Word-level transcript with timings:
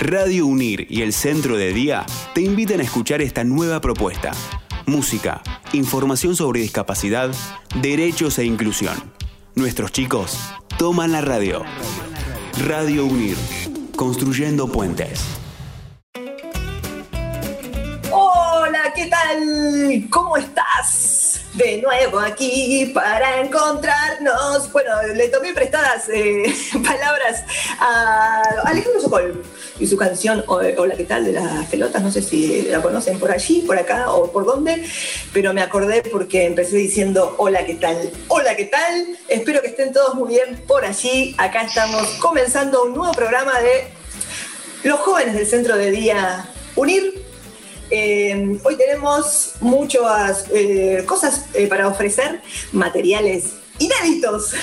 Radio 0.00 0.46
Unir 0.46 0.86
y 0.90 1.00
el 1.00 1.14
Centro 1.14 1.56
de 1.56 1.72
Día 1.72 2.04
te 2.34 2.42
invitan 2.42 2.80
a 2.80 2.82
escuchar 2.82 3.22
esta 3.22 3.44
nueva 3.44 3.80
propuesta. 3.80 4.32
Música, 4.84 5.42
información 5.72 6.36
sobre 6.36 6.60
discapacidad, 6.60 7.30
derechos 7.80 8.38
e 8.38 8.44
inclusión. 8.44 8.94
Nuestros 9.54 9.92
chicos 9.92 10.38
toman 10.78 11.12
la 11.12 11.22
radio. 11.22 11.62
Radio 12.66 13.06
Unir, 13.06 13.38
construyendo 13.96 14.70
puentes. 14.70 15.24
Hola, 18.12 18.92
¿qué 18.94 19.06
tal? 19.06 20.06
¿Cómo 20.10 20.36
estás? 20.36 21.25
De 21.56 21.80
nuevo 21.80 22.18
aquí 22.18 22.90
para 22.92 23.40
encontrarnos. 23.40 24.70
Bueno, 24.72 24.90
le 25.14 25.28
tomé 25.28 25.54
prestadas 25.54 26.06
eh, 26.10 26.54
palabras 26.84 27.44
a 27.80 28.42
Alejandro 28.64 29.00
Sokol 29.00 29.42
y 29.80 29.86
su 29.86 29.96
canción 29.96 30.44
Hola, 30.46 30.94
¿qué 30.96 31.04
tal? 31.04 31.24
de 31.24 31.32
las 31.32 31.66
pelotas. 31.68 32.02
No 32.02 32.12
sé 32.12 32.20
si 32.20 32.62
la 32.62 32.82
conocen 32.82 33.18
por 33.18 33.30
allí, 33.30 33.62
por 33.62 33.78
acá 33.78 34.12
o 34.12 34.30
por 34.30 34.44
dónde, 34.44 34.84
pero 35.32 35.54
me 35.54 35.62
acordé 35.62 36.02
porque 36.02 36.44
empecé 36.44 36.76
diciendo 36.76 37.34
Hola, 37.38 37.64
¿qué 37.64 37.76
tal? 37.76 38.10
Hola, 38.28 38.54
¿qué 38.54 38.66
tal? 38.66 39.16
Espero 39.26 39.62
que 39.62 39.68
estén 39.68 39.94
todos 39.94 40.14
muy 40.14 40.28
bien 40.28 40.62
por 40.66 40.84
allí. 40.84 41.34
Acá 41.38 41.62
estamos 41.62 42.06
comenzando 42.20 42.84
un 42.84 42.94
nuevo 42.94 43.14
programa 43.14 43.58
de 43.60 43.88
los 44.86 45.00
jóvenes 45.00 45.34
del 45.34 45.46
Centro 45.46 45.78
de 45.78 45.90
Día 45.90 46.50
Unir 46.74 47.25
eh, 47.90 48.58
hoy 48.64 48.76
tenemos 48.76 49.54
muchas 49.60 50.46
eh, 50.52 51.04
cosas 51.06 51.46
eh, 51.54 51.66
para 51.66 51.88
ofrecer, 51.88 52.40
materiales 52.72 53.54
inéditos 53.78 54.54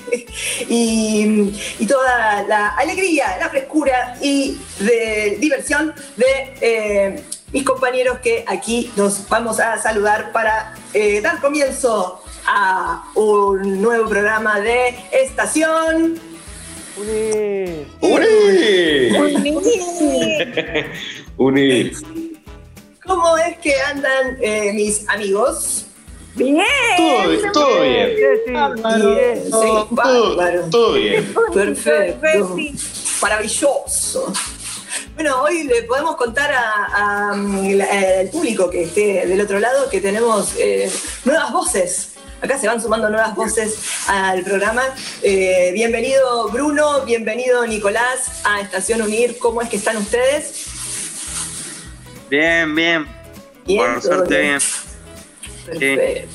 y, 0.68 1.52
toda 1.86 2.42
la 2.44 2.68
alegría, 2.76 3.36
la 3.38 3.50
frescura 3.50 4.16
y 4.22 4.58
de 4.78 5.36
diversión 5.38 5.92
de 6.16 7.22
mis 7.52 7.64
compañeros 7.64 8.20
que 8.20 8.44
aquí 8.46 8.90
nos 8.96 9.28
vamos 9.28 9.60
a 9.60 9.76
saludar 9.78 10.32
para 10.32 10.74
dar 11.22 11.40
comienzo 11.40 12.22
a 12.46 13.10
un 13.14 13.82
nuevo 13.82 14.08
programa 14.08 14.60
de 14.60 14.94
Estación. 15.12 16.18
Unir. 16.96 17.86
Unir. 18.00 19.12
Unir. 21.36 22.17
¿Cómo 23.08 23.36
es 23.38 23.58
que 23.58 23.74
andan 23.80 24.36
eh, 24.40 24.72
mis 24.74 25.08
amigos? 25.08 25.86
Bien. 26.34 26.58
Todo, 26.96 27.28
bien, 27.30 27.52
todo 27.52 27.80
bien. 27.82 28.16
Bien, 28.16 29.50
Todo, 29.50 29.88
sí, 29.88 29.94
todo, 29.96 30.70
todo 30.70 30.92
bien. 30.92 31.34
Perfecto. 31.54 32.56
Maravilloso. 33.22 34.32
Bueno, 35.14 35.42
hoy 35.42 35.64
le 35.64 35.82
podemos 35.84 36.14
contar 36.16 36.52
a- 36.52 37.30
a, 37.30 37.34
mm, 37.34 37.80
al 37.80 38.28
público 38.28 38.70
que 38.70 38.84
esté 38.84 39.26
del 39.26 39.40
otro 39.40 39.58
lado 39.58 39.88
que 39.90 40.00
tenemos 40.00 40.52
eh, 40.58 40.88
nuevas 41.24 41.52
voces. 41.52 42.10
Acá 42.40 42.56
se 42.56 42.68
van 42.68 42.80
sumando 42.80 43.10
nuevas 43.10 43.34
voces 43.34 43.74
al 44.06 44.42
programa. 44.44 44.82
Eh, 45.22 45.70
bienvenido 45.74 46.48
Bruno, 46.50 47.00
bienvenido 47.04 47.66
Nicolás 47.66 48.42
a 48.44 48.60
Estación 48.60 49.02
Unir. 49.02 49.38
¿Cómo 49.38 49.60
es 49.60 49.68
que 49.68 49.76
están 49.76 49.96
ustedes? 49.96 50.67
Bien, 52.30 52.74
bien. 52.74 53.06
Bien, 53.66 53.92
Por 53.94 54.02
suerte 54.02 54.40
bien. 54.40 54.58
bien. 55.78 55.96
Perfecto. 55.96 56.28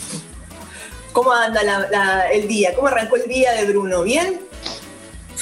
¿Cómo 1.11 1.31
anda 1.31 1.63
la- 1.63 1.87
la- 1.91 2.31
el 2.31 2.47
día? 2.47 2.73
¿Cómo 2.73 2.87
arrancó 2.87 3.15
el 3.17 3.27
día 3.27 3.51
de 3.53 3.65
Bruno? 3.65 4.03
¿Bien? 4.03 4.39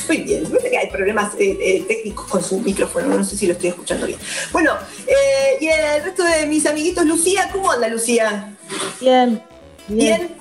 Muy 0.07 0.17
bien. 0.17 0.43
Parece 0.49 0.69
que 0.71 0.77
hay 0.77 0.89
problemas 0.89 1.33
eh, 1.37 1.57
eh, 1.61 1.85
técnicos 1.87 2.27
con 2.27 2.43
su 2.43 2.59
micrófono, 2.59 3.07
no 3.15 3.23
sé 3.23 3.37
si 3.37 3.47
lo 3.47 3.53
estoy 3.53 3.69
escuchando 3.69 4.07
bien. 4.07 4.19
Bueno, 4.51 4.73
eh, 5.07 5.57
y 5.61 5.67
el 5.67 6.03
resto 6.03 6.23
de 6.23 6.45
mis 6.47 6.65
amiguitos, 6.65 7.05
Lucía, 7.05 7.49
¿cómo 7.51 7.71
anda 7.71 7.87
Lucía? 7.87 8.53
Bien. 8.99 9.41
Bien. 9.87 10.35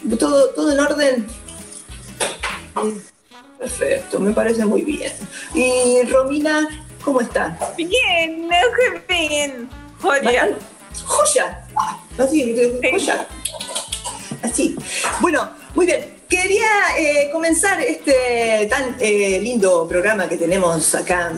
¿Bien? 0.00 0.18
¿Todo, 0.18 0.50
todo 0.50 0.72
en 0.72 0.80
orden? 0.80 1.26
Perfecto, 3.58 4.18
me 4.18 4.32
parece 4.32 4.64
muy 4.64 4.82
bien. 4.82 5.12
Y 5.54 6.02
Romina, 6.10 6.66
¿cómo 7.04 7.20
está? 7.20 7.56
Bien, 7.76 8.48
bien. 9.08 9.68
Joya. 10.00 10.56
¡Joya! 11.04 11.66
Ah, 11.76 11.98
Así, 12.18 12.54
joya. 12.90 13.26
Así. 14.42 14.76
Bueno, 15.20 15.50
muy 15.74 15.86
bien. 15.86 16.22
Quería 16.28 16.68
eh, 16.98 17.30
comenzar 17.32 17.80
este 17.80 18.66
tan 18.70 18.96
eh, 18.98 19.38
lindo 19.40 19.86
programa 19.86 20.28
que 20.28 20.36
tenemos 20.36 20.94
acá 20.94 21.32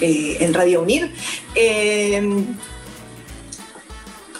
eh, 0.00 0.36
en 0.40 0.54
Radio 0.54 0.82
Unir. 0.82 1.12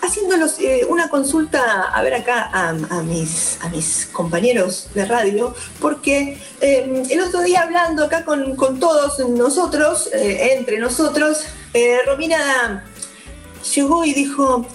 Haciéndolos 0.03 0.59
eh, 0.61 0.87
una 0.88 1.09
consulta, 1.09 1.84
a 1.84 2.03
ver 2.03 2.15
acá 2.15 2.50
a, 2.53 2.69
a 2.71 3.03
mis, 3.03 3.59
a 3.62 3.69
mis 3.69 4.06
compañeros 4.12 4.88
de 4.94 5.05
radio, 5.05 5.55
porque 5.81 6.38
eh, 6.61 7.03
el 7.11 7.21
otro 7.21 7.41
día 7.43 7.62
hablando 7.62 8.05
acá 8.05 8.25
con, 8.25 8.56
con 8.56 8.81
todos 8.81 9.19
nosotros, 9.28 10.10
eh, 10.12 10.55
entre 10.56 10.78
nosotros, 10.78 11.44
eh, 11.75 11.99
Romina 12.06 12.84
llegó 13.75 14.05
y 14.05 14.15
dijo, 14.15 14.66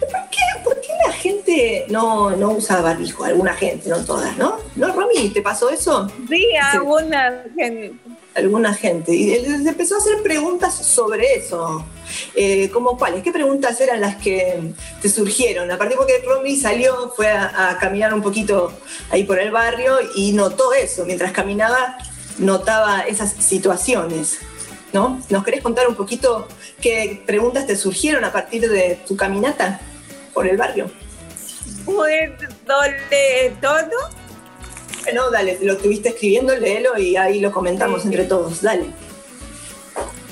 ¿por 0.00 0.30
qué, 0.30 0.62
por 0.62 0.80
qué 0.80 0.88
la 1.06 1.12
gente 1.12 1.86
no, 1.88 2.30
no 2.30 2.52
usa 2.52 2.80
barbijo? 2.80 3.24
Alguna 3.24 3.54
gente, 3.54 3.88
no 3.88 4.04
todas, 4.04 4.36
¿no? 4.36 4.58
¿No, 4.76 4.92
Romy? 4.92 5.30
¿Te 5.30 5.40
pasó 5.40 5.70
eso? 5.70 6.10
Sí, 6.28 6.46
alguna 6.60 7.44
gente. 7.56 7.94
Alguna 8.34 8.74
gente. 8.74 9.14
Y 9.14 9.32
él 9.32 9.66
empezó 9.66 9.94
a 9.94 9.98
hacer 9.98 10.22
preguntas 10.22 10.74
sobre 10.74 11.34
eso. 11.36 11.84
Eh, 12.34 12.70
¿Cómo 12.70 12.96
cuáles? 12.96 13.22
¿Qué 13.22 13.32
preguntas 13.32 13.80
eran 13.80 14.00
las 14.00 14.16
que 14.16 14.72
te 15.00 15.08
surgieron? 15.08 15.70
A 15.70 15.78
partir 15.78 15.96
porque 15.96 16.22
Romy 16.26 16.56
salió, 16.56 17.12
fue 17.14 17.28
a, 17.28 17.70
a 17.70 17.78
caminar 17.78 18.12
un 18.14 18.22
poquito 18.22 18.72
ahí 19.10 19.24
por 19.24 19.38
el 19.38 19.50
barrio 19.50 19.98
y 20.14 20.32
notó 20.32 20.72
eso. 20.72 21.04
Mientras 21.04 21.32
caminaba, 21.32 21.98
notaba 22.38 23.02
esas 23.02 23.32
situaciones. 23.32 24.38
¿No? 24.92 25.20
¿Nos 25.28 25.42
querés 25.42 25.60
contar 25.60 25.88
un 25.88 25.96
poquito 25.96 26.46
qué 26.80 27.20
preguntas 27.26 27.66
te 27.66 27.74
surgieron 27.74 28.24
a 28.24 28.30
partir 28.30 28.70
de 28.70 29.00
tu 29.08 29.16
caminata 29.16 29.80
por 30.32 30.46
el 30.46 30.56
barrio? 30.56 30.88
Fue 31.84 32.36
doble 32.64 33.56
todo. 33.60 34.24
Bueno, 35.02 35.30
dale, 35.30 35.58
lo 35.62 35.72
estuviste 35.72 36.10
escribiendo, 36.10 36.56
léelo 36.56 36.96
y 36.96 37.16
ahí 37.16 37.40
lo 37.40 37.50
comentamos 37.50 38.04
entre 38.04 38.24
todos. 38.24 38.62
Dale. 38.62 38.86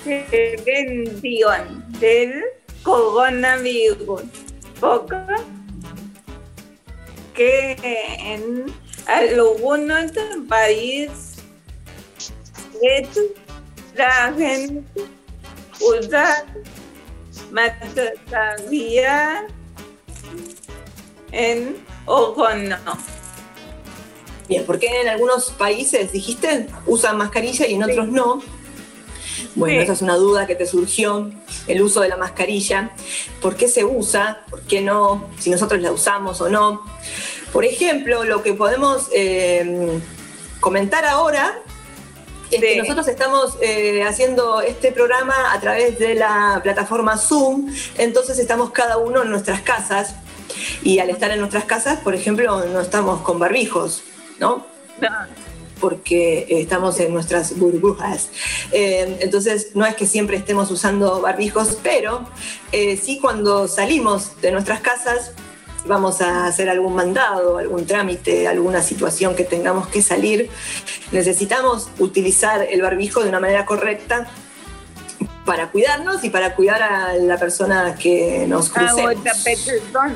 Prevención 0.05 1.85
del 2.01 2.45
coronavirus. 2.83 4.23
Poco 4.81 5.17
que 7.35 7.77
en 8.21 8.67
algunos 9.07 10.13
países 10.49 11.37
la 13.95 14.35
gente 14.37 14.83
usa 15.81 16.45
mascarilla 17.53 19.47
en 21.31 21.77
ojo 22.07 22.49
no. 22.55 22.77
Bien, 24.49 24.65
porque 24.67 24.89
en 25.03 25.09
algunos 25.09 25.51
países, 25.51 26.13
dijiste, 26.13 26.67
usan 26.87 27.17
mascarilla 27.17 27.67
y 27.67 27.75
en 27.75 27.85
otros 27.85 28.09
no. 28.09 28.43
Bueno, 29.55 29.77
Sí. 29.79 29.83
esa 29.85 29.93
es 29.93 30.03
una 30.03 30.17
duda 30.17 30.47
que 30.47 30.55
te 30.55 30.67
surgió, 30.67 31.31
el 31.67 31.83
uso 31.83 32.01
de 32.01 32.09
la 32.09 32.17
mascarilla. 32.17 32.91
¿Por 33.41 33.57
qué 33.57 33.69
se 33.69 33.85
usa? 33.85 34.45
¿Por 34.51 34.63
qué 34.63 34.81
no? 34.81 35.29
Si 35.39 35.51
nosotros 35.51 35.81
la 35.81 35.93
usamos 35.93 36.41
o 36.41 36.49
no. 36.49 36.83
Por 37.53 37.65
ejemplo, 37.65 38.25
lo 38.25 38.43
que 38.43 38.55
podemos 38.55 39.09
eh, 39.13 40.01
comentar 40.61 41.05
ahora 41.05 41.59
es 42.51 42.61
que 42.61 42.77
nosotros 42.77 43.09
estamos 43.09 43.57
eh, 43.63 44.03
haciendo 44.05 44.61
este 44.61 44.93
programa 44.93 45.53
a 45.53 45.61
través 45.61 45.99
de 45.99 46.15
la 46.15 46.61
plataforma 46.63 47.17
Zoom, 47.17 47.73
entonces 47.97 48.39
estamos 48.39 48.71
cada 48.71 48.99
uno 48.99 49.23
en 49.23 49.31
nuestras 49.31 49.63
casas 49.63 50.15
y 50.83 50.99
al 50.99 51.09
estar 51.11 51.31
en 51.31 51.41
nuestras 51.41 51.65
casas, 51.65 52.01
por 52.01 52.15
ejemplo, 52.15 52.65
no 52.67 52.81
estamos 52.81 53.23
con 53.23 53.39
barbijos, 53.39 54.03
¿no? 54.39 54.67
No. 55.01 55.09
Porque 55.83 56.47
estamos 56.49 57.01
en 57.01 57.13
nuestras 57.13 57.59
burbujas. 57.59 58.29
Eh, 58.71 59.19
entonces, 59.21 59.73
no 59.75 59.85
es 59.85 59.97
que 59.97 60.07
siempre 60.07 60.37
estemos 60.37 60.71
usando 60.71 61.21
barbijos, 61.21 61.77
pero 61.83 62.25
eh, 62.71 62.97
sí 62.97 63.19
cuando 63.21 63.67
salimos 63.67 64.41
de 64.41 64.53
nuestras 64.53 64.81
casas, 64.81 65.33
vamos 65.85 66.21
a 66.21 66.47
hacer 66.47 66.71
algún 66.71 66.95
mandado, 66.95 67.59
algún 67.59 67.85
trámite, 67.85 68.47
alguna 68.47 68.81
situación 68.81 69.35
que 69.35 69.43
tengamos 69.43 69.89
que 69.89 70.03
salir, 70.03 70.49
necesitamos 71.11 71.89
utilizar 71.99 72.65
el 72.71 72.81
barbijo 72.81 73.25
de 73.25 73.31
una 73.31 73.41
manera 73.41 73.67
correcta 73.67 74.29
para 75.45 75.73
cuidarnos 75.73 76.23
y 76.23 76.31
para 76.31 76.55
cuidar 76.55 76.81
a 76.81 77.15
la 77.15 77.39
persona 77.39 77.97
que 77.97 78.47
nos 78.47 78.71
crucemos. 78.71 79.17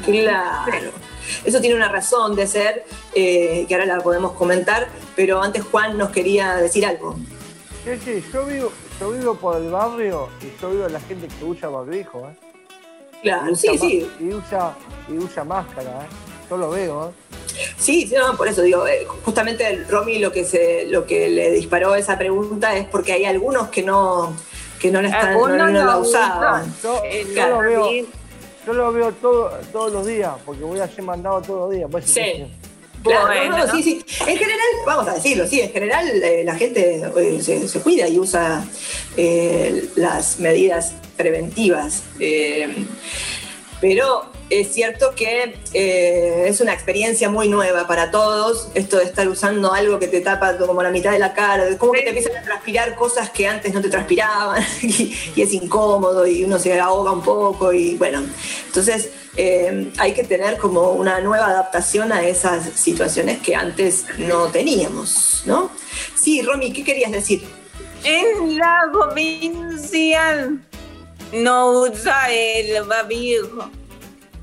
Claro. 0.04 0.92
Eso 1.44 1.60
tiene 1.60 1.76
una 1.76 1.88
razón 1.88 2.34
de 2.36 2.46
ser, 2.46 2.84
eh, 3.14 3.64
que 3.68 3.74
ahora 3.74 3.86
la 3.86 4.00
podemos 4.00 4.32
comentar, 4.32 4.88
pero 5.14 5.42
antes 5.42 5.64
Juan 5.64 5.96
nos 5.98 6.10
quería 6.10 6.56
decir 6.56 6.86
algo. 6.86 7.16
Sí, 7.84 7.90
sí, 8.04 8.24
yo 8.32 8.44
vivo, 8.46 8.72
yo 9.00 9.10
vivo 9.10 9.34
por 9.36 9.56
el 9.56 9.70
barrio 9.70 10.28
y 10.40 10.60
yo 10.60 10.70
vivo 10.70 10.88
la 10.88 11.00
gente 11.00 11.28
que 11.28 11.44
usa 11.44 11.68
barbijo, 11.68 12.28
¿eh? 12.28 12.36
Claro, 13.22 13.54
sí, 13.54 13.78
sí. 13.78 14.10
Y 14.20 14.34
usa, 14.34 14.74
y 15.08 15.18
usa 15.18 15.44
máscara, 15.44 15.90
¿eh? 15.90 16.08
Yo 16.50 16.56
lo 16.56 16.70
veo, 16.70 17.08
¿eh? 17.08 17.36
Sí, 17.76 18.06
sí, 18.06 18.14
no, 18.14 18.36
por 18.36 18.48
eso 18.48 18.62
digo, 18.62 18.86
eh, 18.86 19.06
justamente 19.24 19.66
el 19.68 19.88
Romy 19.88 20.18
lo 20.18 20.30
que 20.32 20.44
se, 20.44 20.86
lo 20.86 21.06
que 21.06 21.28
le 21.28 21.50
disparó 21.52 21.94
esa 21.94 22.18
pregunta 22.18 22.76
es 22.76 22.86
porque 22.86 23.12
hay 23.12 23.24
algunos 23.24 23.68
que 23.68 23.82
no, 23.82 24.34
que 24.78 24.90
no 24.90 25.00
la 25.02 25.08
están, 25.08 25.32
no, 25.32 25.46
Algunos 25.46 25.72
no 25.72 25.78
la 25.78 25.84
no 25.84 25.98
usaban. 25.98 26.74
Yo, 26.82 27.02
lo 27.48 27.58
veo. 27.58 27.90
Yo 28.66 28.72
lo 28.72 28.92
veo 28.92 29.12
todo, 29.12 29.50
todos 29.72 29.92
los 29.92 30.06
días, 30.06 30.32
porque 30.44 30.62
voy 30.64 30.80
a 30.80 30.88
ser 30.88 31.02
mandado 31.04 31.40
todos 31.40 31.60
los 31.68 31.70
días. 31.76 31.88
pues, 31.90 32.04
Sí. 32.06 32.46
Claro, 33.02 33.26
Bueno, 33.28 33.50
no, 33.50 33.58
no, 33.58 33.66
¿no? 33.66 33.72
sí, 33.72 33.82
sí. 33.84 34.04
En 34.26 34.36
general, 34.36 34.58
vamos 34.84 35.06
a 35.06 35.14
decirlo, 35.14 35.46
sí, 35.46 35.60
en 35.60 35.70
general 35.70 36.08
eh, 36.24 36.42
la 36.44 36.56
gente 36.56 37.00
eh, 37.16 37.40
se, 37.40 37.68
se 37.68 37.80
cuida 37.80 38.08
y 38.08 38.18
usa 38.18 38.64
eh, 39.16 39.88
las 39.94 40.40
medidas 40.40 40.94
preventivas. 41.16 42.02
eh, 42.18 42.74
pero 43.80 44.24
es 44.50 44.72
cierto 44.72 45.14
que 45.14 45.56
eh, 45.72 46.44
es 46.46 46.60
una 46.60 46.72
experiencia 46.72 47.28
muy 47.28 47.48
nueva 47.48 47.86
para 47.86 48.10
todos, 48.10 48.68
esto 48.74 48.98
de 48.98 49.04
estar 49.04 49.28
usando 49.28 49.72
algo 49.72 49.98
que 49.98 50.08
te 50.08 50.20
tapa 50.20 50.56
como 50.56 50.82
la 50.82 50.90
mitad 50.90 51.12
de 51.12 51.18
la 51.18 51.34
cara, 51.34 51.64
como 51.78 51.92
que 51.92 52.02
te 52.02 52.08
empiezan 52.08 52.36
a 52.36 52.42
transpirar 52.42 52.94
cosas 52.94 53.30
que 53.30 53.46
antes 53.46 53.74
no 53.74 53.80
te 53.80 53.88
transpiraban 53.88 54.62
y, 54.82 55.14
y 55.34 55.42
es 55.42 55.52
incómodo 55.52 56.26
y 56.26 56.44
uno 56.44 56.58
se 56.58 56.78
ahoga 56.78 57.12
un 57.12 57.22
poco 57.22 57.72
y 57.72 57.96
bueno, 57.96 58.22
entonces 58.66 59.10
eh, 59.36 59.92
hay 59.98 60.14
que 60.14 60.24
tener 60.24 60.56
como 60.56 60.92
una 60.92 61.20
nueva 61.20 61.48
adaptación 61.48 62.10
a 62.10 62.26
esas 62.26 62.70
situaciones 62.74 63.40
que 63.40 63.54
antes 63.54 64.06
no 64.18 64.46
teníamos, 64.46 65.42
¿no? 65.44 65.70
Sí, 66.14 66.40
Romy, 66.40 66.72
¿qué 66.72 66.82
querías 66.82 67.12
decir? 67.12 67.44
En 68.02 68.56
la 68.56 68.88
provincia 68.90 70.50
no 71.32 71.82
usa 71.82 72.30
el 72.30 72.84
barbijo. 72.84 73.70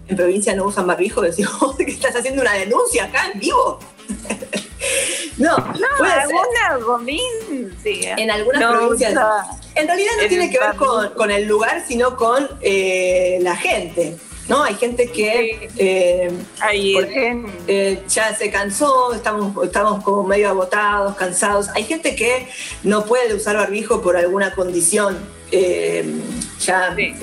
En 0.08 0.18
provincia 0.18 0.54
no 0.56 0.66
usan 0.66 0.88
barbijo, 0.88 1.22
decimos 1.22 1.76
que 1.78 1.84
estás 1.92 2.16
haciendo 2.16 2.42
una 2.42 2.54
denuncia 2.54 3.06
acá 3.06 3.32
en 3.34 3.40
vivo. 3.40 3.80
no, 5.38 5.58
No, 5.58 5.88
puede 5.98 6.12
ser. 6.12 6.22
alguna 6.22 6.86
provincia. 6.86 8.16
En 8.18 8.32
algunas 8.32 8.62
no 8.62 8.72
provincias. 8.72 9.14
En 9.76 9.88
realidad 9.88 10.12
no 10.22 10.28
tiene 10.28 10.50
que 10.52 10.60
ver 10.60 10.76
con, 11.16 11.32
el 11.32 11.48
lugar, 11.48 11.84
sino 11.88 12.16
con 12.16 12.48
eh, 12.62 13.40
la 13.42 13.56
gente. 13.56 14.18
¿No? 14.50 14.62
Hay 14.62 14.76
gente 14.76 15.10
que 15.10 15.70
eh, 15.78 16.30
eh, 17.68 18.04
ya 18.10 18.36
se 18.36 18.52
cansó, 18.52 19.14
estamos, 19.14 19.64
estamos 19.64 20.04
como 20.04 20.24
medio 20.24 20.50
agotados, 20.50 21.16
cansados. 21.16 21.70
Hay 21.76 21.86
gente 21.86 22.14
que 22.14 22.50
no 22.84 23.06
puede 23.06 23.34
usar 23.34 23.56
barbijo 23.56 24.02
por 24.02 24.18
alguna 24.18 24.54
condición 24.54 25.18
ya 26.60 26.94
Sí. 26.94 27.14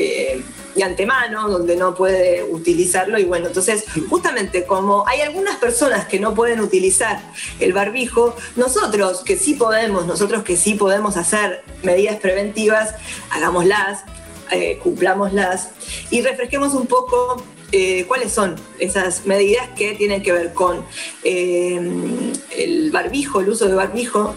De 0.75 0.85
antemano, 0.85 1.49
donde 1.49 1.77
no 1.77 1.95
puede 1.95 2.45
utilizarlo. 2.45 3.19
Y 3.19 3.25
bueno, 3.25 3.49
entonces, 3.49 3.85
justamente 4.09 4.65
como 4.65 5.07
hay 5.07 5.21
algunas 5.21 5.57
personas 5.57 6.07
que 6.07 6.21
no 6.21 6.35
pueden 6.35 6.61
utilizar 6.61 7.21
el 7.59 7.73
barbijo, 7.73 8.37
nosotros 8.57 9.23
que 9.25 9.37
sí 9.37 9.55
podemos, 9.55 10.07
nosotros 10.07 10.43
que 10.43 10.57
sí 10.57 10.75
podemos 10.75 11.17
hacer 11.17 11.63
medidas 11.83 12.17
preventivas, 12.17 12.95
hagámoslas, 13.31 14.05
eh, 14.51 14.79
cumplámoslas 14.83 15.69
y 16.11 16.23
refresquemos 16.23 16.75
un 16.75 16.89
poco 16.89 17.41
eh, 17.71 18.05
cuáles 18.09 18.33
son 18.33 18.57
esas 18.81 19.25
medidas 19.27 19.69
que 19.77 19.95
tienen 19.95 20.25
que 20.25 20.33
ver 20.33 20.53
con 20.53 20.85
eh, 21.23 22.33
el 22.57 22.91
barbijo, 22.91 23.41
el 23.41 23.51
uso 23.51 23.69
de 23.69 23.75
barbijo, 23.75 24.35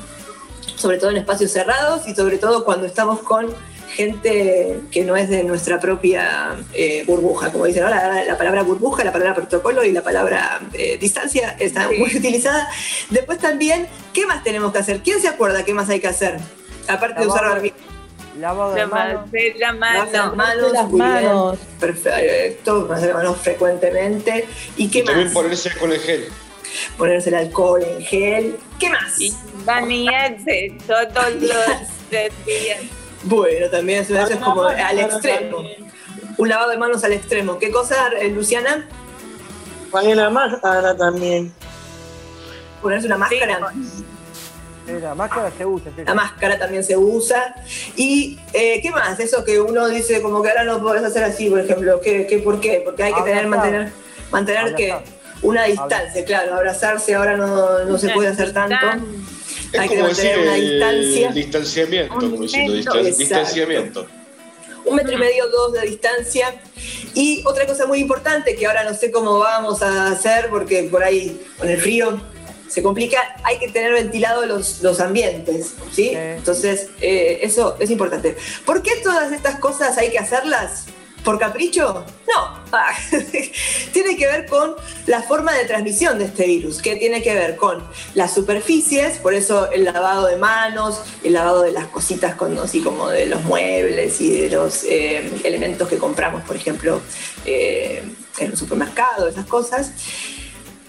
sobre 0.76 1.00
todo 1.00 1.10
en 1.10 1.18
espacios 1.18 1.52
cerrados 1.52 2.08
y 2.08 2.14
sobre 2.14 2.38
todo 2.38 2.64
cuando 2.64 2.86
estamos 2.86 3.22
con 3.22 3.48
gente 3.96 4.80
que 4.92 5.04
no 5.04 5.16
es 5.16 5.30
de 5.30 5.44
nuestra 5.44 5.80
propia 5.80 6.56
eh, 6.74 7.04
burbuja, 7.06 7.52
como 7.52 7.66
dicen 7.66 7.84
ahora, 7.84 8.08
la, 8.14 8.24
la 8.26 8.38
palabra 8.38 8.64
burbuja, 8.64 9.04
la 9.04 9.12
palabra 9.12 9.36
protocolo 9.36 9.84
y 9.84 9.92
la 9.92 10.02
palabra 10.04 10.60
eh, 10.74 10.98
distancia 11.00 11.56
está 11.60 11.88
Sí. 11.90 11.98
muy 11.98 12.10
utilizada. 12.18 12.68
Después 13.10 13.38
también, 13.40 13.88
¿qué 14.14 14.26
más 14.26 14.44
tenemos 14.44 14.72
que 14.74 14.80
hacer? 14.80 15.02
¿Quién 15.02 15.22
se 15.22 15.28
acuerda 15.28 15.64
qué 15.64 15.74
más 15.74 15.90
hay 15.90 16.00
que 16.00 16.08
hacer? 16.08 16.38
Aparte 16.88 17.22
de 17.22 17.28
usar 17.28 17.46
barbijo. 17.46 17.76
Lavado 18.40 18.74
de 18.74 18.86
manos. 18.88 19.30
La 19.32 19.72
las 19.72 19.76
mano. 19.78 20.36
manos, 20.36 20.72
las 20.72 20.92
manos. 20.92 21.60
Perfecto, 21.80 22.88
las 22.90 23.14
manos 23.14 23.38
frecuentemente. 23.38 24.48
¿Y 24.76 24.90
qué 24.90 25.00
Y 25.00 25.04
también 25.04 25.28
más? 25.28 25.34
ponerse 25.36 25.70
con 25.78 25.92
el 25.92 26.00
gel. 26.00 26.26
Ponerse 26.98 27.30
el 27.30 27.36
alcohol 27.36 27.84
en 27.84 28.04
gel. 28.04 28.56
¿Qué 28.80 28.90
más? 28.90 29.22
Y 29.22 29.32
bañarse 29.64 30.76
todos 30.88 31.34
los 31.36 31.42
días. 32.46 32.80
Bueno, 33.24 33.70
también 33.70 34.02
eso, 34.02 34.16
eso 34.18 34.34
es 34.34 34.40
como 34.40 34.64
al 34.64 35.00
extremo. 35.00 35.64
Un 36.38 36.50
lavado 36.50 36.72
de 36.72 36.78
manos 36.78 37.04
al 37.04 37.14
extremo. 37.14 37.60
¿Qué 37.60 37.72
cosa, 37.72 38.08
eh, 38.20 38.30
Luciana? 38.30 38.88
Poner 39.92 40.18
la 40.18 40.30
máscara 40.30 40.96
también. 40.96 41.54
Ponerse 42.82 43.08
una 43.08 43.18
máscara. 43.18 43.60
Eh, 44.88 45.00
la 45.02 45.16
máscara 45.16 45.52
se 45.58 45.66
usa. 45.66 45.92
sí. 45.96 46.04
La 46.06 46.14
máscara 46.14 46.58
también 46.60 46.84
se 46.84 46.98
usa. 46.98 47.56
¿Y 47.96 48.40
eh, 48.52 48.82
qué 48.82 48.92
más? 48.92 49.18
Eso 49.20 49.46
que 49.46 49.62
uno 49.62 49.88
dice 49.88 50.22
como 50.22 50.42
que 50.42 50.50
ahora 50.50 50.66
no 50.66 50.82
podés 50.82 51.04
hacer 51.04 51.24
así, 51.24 51.50
por 51.50 51.60
ejemplo. 51.60 52.02
¿Qué, 52.02 52.28
qué, 52.28 52.40
¿Por 52.40 52.60
qué? 52.60 52.82
Porque 52.84 53.04
hay 53.04 53.14
que 53.14 53.22
tener, 53.22 53.46
Abrazar. 53.46 53.50
mantener, 53.72 53.94
mantener 54.32 54.76
que 54.76 54.92
Abrazar. 54.92 55.14
una 55.44 55.64
distancia, 55.66 56.26
claro. 56.26 56.56
Abrazarse 56.56 57.16
ahora 57.16 57.38
no, 57.38 57.86
no 57.86 57.98
se 57.98 58.10
puede 58.10 58.30
hacer 58.30 58.52
tanto. 58.52 58.76
Es 59.74 59.80
Hay 59.80 59.90
que 59.90 59.96
como 59.96 60.08
decir 60.08 60.26
mantener 60.26 60.48
una 60.48 60.56
el 60.56 60.70
distancia. 61.02 61.32
distanciamiento, 61.32 62.14
Un 62.14 62.20
como 62.32 62.42
diciendo 62.44 62.74
distan- 62.74 63.04
distanciamiento. 63.18 64.08
un 64.86 64.96
metro 64.96 65.14
y 65.14 65.18
medio, 65.18 65.48
dos 65.50 65.74
de 65.74 65.82
distancia. 65.82 66.54
Y 67.16 67.44
otra 67.46 67.66
cosa 67.66 67.86
muy 67.88 68.00
importante, 68.00 68.56
que 68.56 68.66
ahora 68.68 68.84
no 68.84 68.94
sé 68.94 69.10
cómo 69.12 69.40
vamos 69.40 69.82
a 69.82 70.08
hacer, 70.12 70.50
porque 70.50 70.84
por 70.84 71.04
ahí 71.04 71.42
con 71.58 71.70
el 71.70 71.80
frío 71.80 72.22
se 72.68 72.82
complica, 72.84 73.20
hay 73.44 73.60
que 73.60 73.68
tener 73.70 73.94
ventilados 73.94 74.48
los, 74.48 74.82
los 74.82 75.00
ambientes, 75.00 75.74
¿sí? 75.92 76.10
Sí. 76.10 76.12
Entonces, 76.16 76.88
eh, 77.02 77.40
eso 77.44 77.76
es 77.80 77.90
importante. 77.92 78.36
¿Por 78.66 78.82
qué 78.82 78.96
todas 79.04 79.32
estas 79.32 79.60
cosas 79.60 79.98
hay 79.98 80.10
que 80.12 80.20
hacerlas? 80.20 80.86
¿Por 81.24 81.40
capricho? 81.40 82.06
No. 82.28 82.64
Ah, 82.72 82.92
tiene 83.94 84.18
que 84.18 84.26
ver 84.26 84.46
con 84.48 84.76
la 85.06 85.22
forma 85.22 85.54
de 85.54 85.66
transmisión 85.66 86.18
de 86.18 86.26
este 86.26 86.48
virus, 86.48 86.82
que 86.82 86.96
tiene 86.96 87.22
que 87.22 87.34
ver 87.34 87.56
con 87.56 87.84
las 88.16 88.34
superficies, 88.34 89.20
por 89.20 89.34
eso 89.34 89.72
el 89.72 89.86
lavado 89.86 90.26
de 90.26 90.38
manos, 90.38 91.02
el 91.24 91.34
lavado 91.34 91.62
de 91.62 91.72
las 91.72 91.86
cositas 91.88 92.36
así 92.64 92.82
como 92.82 93.10
de 93.10 93.28
los 93.28 93.44
muebles 93.44 94.20
y 94.22 94.42
de 94.42 94.50
los 94.50 94.84
eh, 94.86 95.32
elementos 95.44 95.88
que 95.88 95.98
compramos, 95.98 96.44
por 96.44 96.56
ejemplo, 96.56 97.02
eh, 97.46 98.04
en 98.40 98.52
el 98.52 98.58
supermercado, 98.58 99.28
esas 99.28 99.46
cosas. 99.46 99.92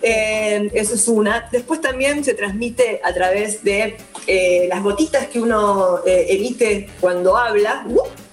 Eh, 0.02 0.70
eso 0.74 0.94
es 0.94 1.06
una. 1.08 1.48
Después 1.52 1.80
también 1.80 2.24
se 2.24 2.34
transmite 2.34 3.00
a 3.04 3.12
través 3.14 3.62
de 3.62 3.96
las 4.68 4.82
gotitas 4.82 5.26
que 5.28 5.40
uno 5.40 6.00
emite 6.04 6.88
cuando 7.00 7.36
habla. 7.36 7.84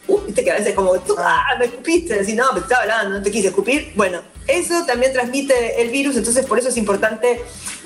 Uh, 0.08 0.20
Viste 0.22 0.44
que 0.44 0.52
a 0.52 0.56
veces 0.56 0.74
como, 0.74 1.00
tú, 1.00 1.16
ah, 1.18 1.56
me 1.60 1.66
escupiste, 1.66 2.16
decís, 2.16 2.36
no, 2.36 2.46
pero 2.50 2.62
estaba 2.62 2.84
hablando, 2.84 3.18
no 3.18 3.24
te 3.24 3.32
quise 3.32 3.50
escupir. 3.50 3.92
Bueno, 3.96 4.22
eso 4.48 4.86
también 4.86 5.14
transmite 5.14 5.82
el 5.82 5.90
virus, 5.90 6.18
entonces 6.18 6.46
por 6.46 6.60
eso 6.60 6.70
es 6.70 6.78
importante 6.78 7.42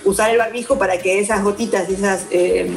usar 0.05 0.29
el 0.29 0.37
barbijo 0.37 0.77
para 0.77 0.99
que 0.99 1.19
esas 1.19 1.43
gotitas, 1.43 1.89
esas 1.89 2.27
eh, 2.31 2.69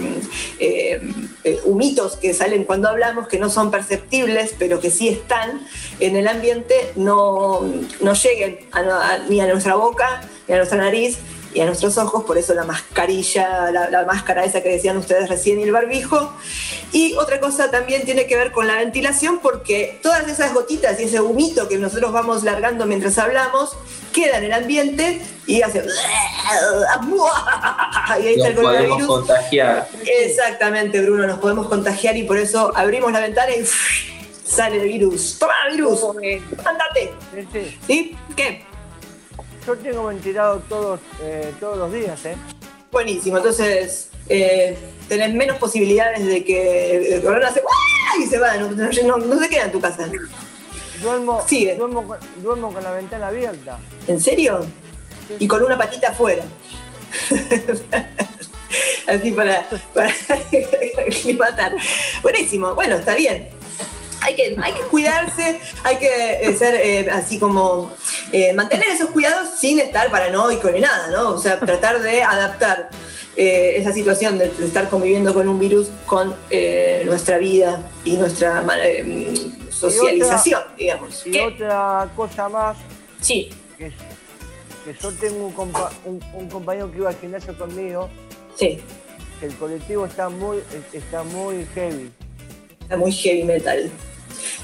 eh, 0.59 1.01
eh, 1.45 1.61
humitos 1.65 2.17
que 2.17 2.35
salen 2.35 2.65
cuando 2.65 2.89
hablamos, 2.89 3.29
que 3.29 3.39
no 3.39 3.51
son 3.51 3.71
perceptibles, 3.71 4.55
pero 4.59 4.81
que 4.81 4.91
sí 4.91 5.09
están 5.09 5.61
en 6.01 6.17
el 6.17 6.27
ambiente, 6.27 6.75
no, 6.97 7.61
no 8.01 8.15
lleguen 8.15 8.59
ni 9.29 9.41
a 9.41 9.47
nuestra 9.47 9.77
boca, 9.77 10.23
ni 10.49 10.55
a 10.55 10.57
nuestra 10.57 10.79
nariz, 10.79 11.19
y 11.59 11.61
a 11.61 11.67
nuestros 11.67 11.99
ojos, 11.99 12.23
por 12.23 12.39
eso 12.39 12.55
la 12.55 12.63
mascarilla, 12.63 13.73
la, 13.73 13.91
la 13.91 14.05
máscara 14.05 14.45
esa 14.45 14.63
que 14.63 14.69
decían 14.69 14.97
ustedes 14.97 15.29
recién 15.29 15.59
y 15.59 15.65
el 15.65 15.73
barbijo. 15.73 16.33
Y 16.93 17.15
otra 17.17 17.41
cosa 17.41 17.69
también 17.69 18.05
tiene 18.05 18.29
que 18.29 18.37
ver 18.37 18.53
con 18.53 18.69
la 18.69 18.77
ventilación, 18.77 19.41
porque 19.41 19.99
todas 20.01 20.29
esas 20.29 20.55
gotitas 20.55 21.01
y 21.01 21.03
ese 21.03 21.21
humito 21.21 21.67
que 21.67 21.77
nosotros 21.77 22.13
vamos 22.13 22.45
largando 22.45 22.87
mientras 22.87 23.19
hablamos, 23.19 23.77
queda 24.13 24.39
en 24.39 24.45
el 24.45 24.53
ambiente 24.53 25.21
y 25.49 25.63
hace... 25.63 25.83
Y 28.21 28.27
ahí 28.27 28.35
está 28.35 28.49
el 28.49 28.55
Nos 28.55 28.63
podemos 28.63 28.89
coronavirus. 28.89 29.07
contagiar. 29.07 29.89
Exactamente, 30.07 31.01
Bruno, 31.03 31.27
nos 31.27 31.41
podemos 31.41 31.67
contagiar 31.67 32.17
y 32.17 32.23
por 32.23 32.39
eso 32.39 32.71
abrimos 32.77 33.11
la 33.11 33.19
ventana 33.19 33.51
y 33.53 33.67
sale 34.47 34.81
el 34.81 34.87
virus. 34.87 35.39
¡Toma, 35.41 35.55
virus! 35.73 36.05
¡Andate! 36.65 37.13
¿Sí? 37.89 38.17
¿Qué? 38.37 38.65
Yo 39.69 39.77
tengo 39.77 40.07
ventilado 40.07 40.63
todos, 40.67 40.99
eh, 41.23 41.53
todos 41.61 41.77
los 41.77 41.93
días, 41.93 42.25
¿eh? 42.25 42.35
Buenísimo, 42.91 43.37
entonces 43.37 44.09
eh, 44.31 44.75
tenés 45.11 45.35
menos 45.35 45.59
posibilidades 45.59 46.25
de 46.25 46.43
que 46.43 47.17
el 47.17 47.23
corona 47.23 47.53
se 47.53 47.61
¡Uah! 47.61 48.25
y 48.25 48.27
se 48.27 48.39
va, 48.39 48.57
no, 48.57 48.71
no- 48.71 48.89
no- 49.05 49.17
no 49.19 49.39
se 49.39 49.47
queda 49.51 49.65
en 49.65 49.73
tu 49.73 49.79
casa. 49.79 50.09
Duermo, 51.03 51.45
Sigue. 51.47 51.75
duermo, 51.77 52.03
con, 52.09 52.17
duermo 52.43 52.73
con 52.73 52.83
la 52.83 52.93
ventana 52.93 53.27
abierta. 53.29 53.79
¿En 54.07 54.19
serio? 54.19 54.65
Y 55.39 55.47
con 55.47 55.63
una 55.63 55.77
patita 55.77 56.09
afuera. 56.13 56.45
así 59.07 59.31
para, 59.33 59.69
para 59.93 60.09
aclimatar. 61.07 61.75
Buenísimo, 62.23 62.75
bueno, 62.75 62.97
está 62.97 63.15
bien. 63.17 63.51
Hay 64.29 64.35
que, 64.37 64.57
hay 64.63 64.73
que 64.75 64.83
cuidarse, 64.83 65.59
hay 65.85 65.97
que 65.97 66.07
eh, 66.43 66.55
ser 66.55 66.75
eh, 66.75 67.09
así 67.11 67.39
como 67.39 67.91
eh, 68.31 68.53
mantener 68.53 68.87
esos 68.89 69.09
cuidados 69.09 69.59
sin 69.59 69.81
estar 69.81 70.11
paranoico 70.11 70.71
ni 70.71 70.81
nada, 70.81 71.09
¿no? 71.11 71.31
O 71.31 71.39
sea, 71.39 71.59
tratar 71.59 72.03
de 72.03 72.23
adaptar 72.23 72.91
eh, 73.37 73.77
esa 73.79 73.91
situación 73.93 74.37
de, 74.37 74.51
de 74.51 74.67
estar 74.67 74.91
conviviendo 74.91 75.33
con 75.33 75.49
un 75.49 75.59
virus 75.59 75.89
con 76.05 76.35
nuestra 77.07 77.39
vida 77.39 77.91
y 78.05 78.19
nuestra 78.19 78.63
socialización, 79.71 80.63
digamos. 80.77 81.27
Y 81.27 81.31
¿Qué? 81.31 81.41
otra 81.47 82.11
cosa 82.15 82.49
más, 82.51 82.77
Sí, 83.21 83.49
que, 83.79 83.89
que 84.85 84.95
yo 85.03 85.11
tengo 85.13 85.47
un, 85.47 85.55
compa- 85.57 85.91
un- 86.05 86.23
un 86.35 86.49
compañero 86.51 86.91
que 86.93 86.99
iba 86.99 87.09
al 87.09 87.17
gimnasio 87.17 87.57
conmigo, 87.57 88.09
sí, 88.57 88.79
que 89.41 89.47
el 89.47 89.55
colectivo 89.55 90.05
está 90.05 90.29
muy, 90.29 90.59
está 90.93 91.23
muy 91.25 91.67
heavy. 91.75 92.11
está 92.83 92.97
muy 92.99 93.11
heavy 93.13 93.45
metal. 93.45 93.91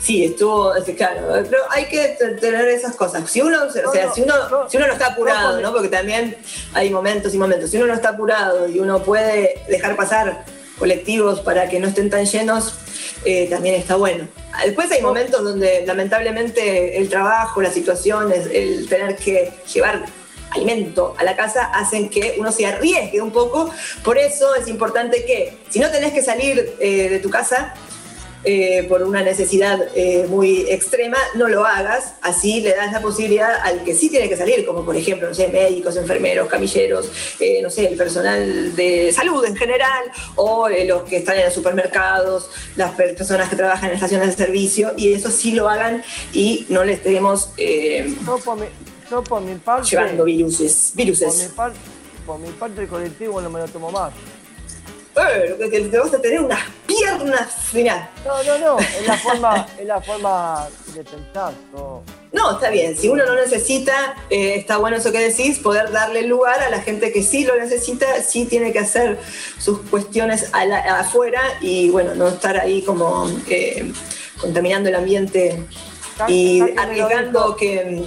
Sí, 0.00 0.24
estuvo, 0.24 0.74
es- 0.74 0.84
claro, 0.96 1.20
pero 1.50 1.62
hay 1.70 1.86
que 1.86 2.16
tener 2.40 2.68
esas 2.68 2.94
cosas. 2.96 3.28
Si 3.30 3.40
uno, 3.40 3.64
o 3.64 3.70
sea, 3.70 3.82
No, 3.82 3.92
no, 3.94 4.14
si 4.14 4.22
uno, 4.22 4.48
no, 4.48 4.70
si 4.70 4.76
uno 4.76 4.86
no 4.86 4.92
está 4.92 5.06
apurado, 5.06 5.56
no, 5.56 5.62
¿no? 5.62 5.72
Porque 5.72 5.88
también 5.88 6.36
hay 6.72 6.90
momentos 6.90 7.34
y 7.34 7.38
momentos. 7.38 7.70
Si 7.70 7.76
uno 7.76 7.86
no 7.86 7.94
está 7.94 8.10
apurado 8.10 8.68
y 8.68 8.78
uno 8.78 9.02
puede 9.02 9.62
dejar 9.68 9.96
pasar 9.96 10.44
colectivos 10.78 11.40
para 11.40 11.68
que 11.68 11.78
no 11.80 11.88
estén 11.88 12.10
tan 12.10 12.26
llenos, 12.26 12.74
eh, 13.24 13.46
también 13.48 13.76
está 13.76 13.96
bueno. 13.96 14.26
Después 14.64 14.90
hay 14.90 15.00
momentos 15.02 15.42
donde 15.42 15.84
lamentablemente 15.86 16.98
el 16.98 17.08
trabajo, 17.08 17.62
las 17.62 17.74
situaciones, 17.74 18.46
el 18.52 18.88
tener 18.88 19.16
que 19.16 19.52
llevar 19.72 20.04
alimento 20.50 21.14
a 21.18 21.24
la 21.24 21.34
casa 21.34 21.64
hacen 21.64 22.08
que 22.08 22.36
uno 22.38 22.52
se 22.52 22.66
arriesgue 22.66 23.20
un 23.20 23.32
poco. 23.32 23.70
Por 24.04 24.18
eso 24.18 24.54
es 24.54 24.68
importante 24.68 25.24
que 25.24 25.56
si 25.70 25.80
no 25.80 25.90
tenés 25.90 26.12
que 26.12 26.22
salir 26.22 26.74
eh, 26.78 27.08
de 27.08 27.18
tu 27.18 27.30
casa, 27.30 27.74
eh, 28.44 28.84
por 28.88 29.02
una 29.02 29.22
necesidad 29.22 29.78
eh, 29.94 30.26
muy 30.28 30.66
extrema, 30.68 31.16
no 31.34 31.48
lo 31.48 31.64
hagas, 31.64 32.14
así 32.22 32.60
le 32.60 32.74
das 32.74 32.92
la 32.92 33.00
posibilidad 33.00 33.54
al 33.62 33.82
que 33.84 33.94
sí 33.94 34.08
tiene 34.10 34.28
que 34.28 34.36
salir, 34.36 34.64
como 34.66 34.84
por 34.84 34.96
ejemplo, 34.96 35.28
no 35.28 35.34
sé, 35.34 35.48
médicos, 35.48 35.96
enfermeros, 35.96 36.48
camilleros, 36.48 37.10
eh, 37.40 37.60
no 37.62 37.70
sé, 37.70 37.86
el 37.88 37.96
personal 37.96 38.74
de 38.76 39.12
salud 39.12 39.44
en 39.44 39.56
general, 39.56 40.04
o 40.36 40.68
eh, 40.68 40.84
los 40.84 41.02
que 41.04 41.16
están 41.18 41.38
en 41.38 41.44
los 41.46 41.54
supermercados, 41.54 42.50
las 42.76 42.92
per- 42.92 43.14
personas 43.16 43.48
que 43.48 43.56
trabajan 43.56 43.88
en 43.90 43.94
estaciones 43.96 44.36
de 44.36 44.44
servicio, 44.44 44.92
y 44.96 45.12
eso 45.12 45.30
sí 45.30 45.52
lo 45.52 45.68
hagan 45.68 46.02
y 46.32 46.66
no 46.68 46.84
les 46.84 46.98
estemos 46.98 47.50
por 48.44 48.56
mi, 48.58 48.66
yo 49.10 49.22
por 49.22 49.40
mi 49.40 49.54
parte, 49.56 49.88
llevando 49.90 50.24
viruses. 50.24 50.90
por 50.94 50.98
mi, 50.98 51.04
viruses. 51.04 51.52
par- 51.56 51.72
por 52.26 52.38
mi 52.38 52.48
parte 52.50 52.80
el 52.82 52.88
colectivo 52.88 53.40
no 53.40 53.50
me 53.50 53.60
lo 53.60 53.68
tomo 53.68 53.90
más. 53.90 54.12
Eh, 55.16 55.56
que, 55.70 55.90
que 55.90 55.98
vas 55.98 56.12
a 56.12 56.20
tener 56.20 56.40
unas 56.40 56.60
piernas, 56.86 57.48
mirá. 57.72 58.10
No, 58.26 58.42
no, 58.42 58.58
no, 58.58 58.78
es 58.80 59.06
la 59.06 59.16
forma, 59.16 59.66
es 59.78 59.86
la 59.86 60.00
forma 60.00 60.68
de 60.94 61.04
pensar. 61.04 61.52
no. 61.72 62.02
No, 62.32 62.50
está 62.50 62.68
bien. 62.70 62.96
Si 62.98 63.08
uno 63.08 63.24
no 63.24 63.36
necesita, 63.36 64.16
eh, 64.28 64.56
está 64.56 64.78
bueno 64.78 64.96
eso 64.96 65.12
que 65.12 65.20
decís, 65.20 65.60
poder 65.60 65.92
darle 65.92 66.22
lugar 66.22 66.60
a 66.62 66.68
la 66.68 66.80
gente 66.82 67.12
que 67.12 67.22
sí 67.22 67.44
lo 67.44 67.54
necesita, 67.56 68.20
sí 68.24 68.46
tiene 68.46 68.72
que 68.72 68.80
hacer 68.80 69.20
sus 69.60 69.78
cuestiones 69.88 70.48
a 70.52 70.64
la- 70.64 70.98
afuera 70.98 71.40
y 71.60 71.90
bueno, 71.90 72.16
no 72.16 72.26
estar 72.26 72.58
ahí 72.58 72.82
como 72.82 73.30
eh, 73.48 73.92
contaminando 74.40 74.88
el 74.88 74.96
ambiente 74.96 75.62
y 76.26 76.60
arriesgando 76.76 77.54
que, 77.54 78.02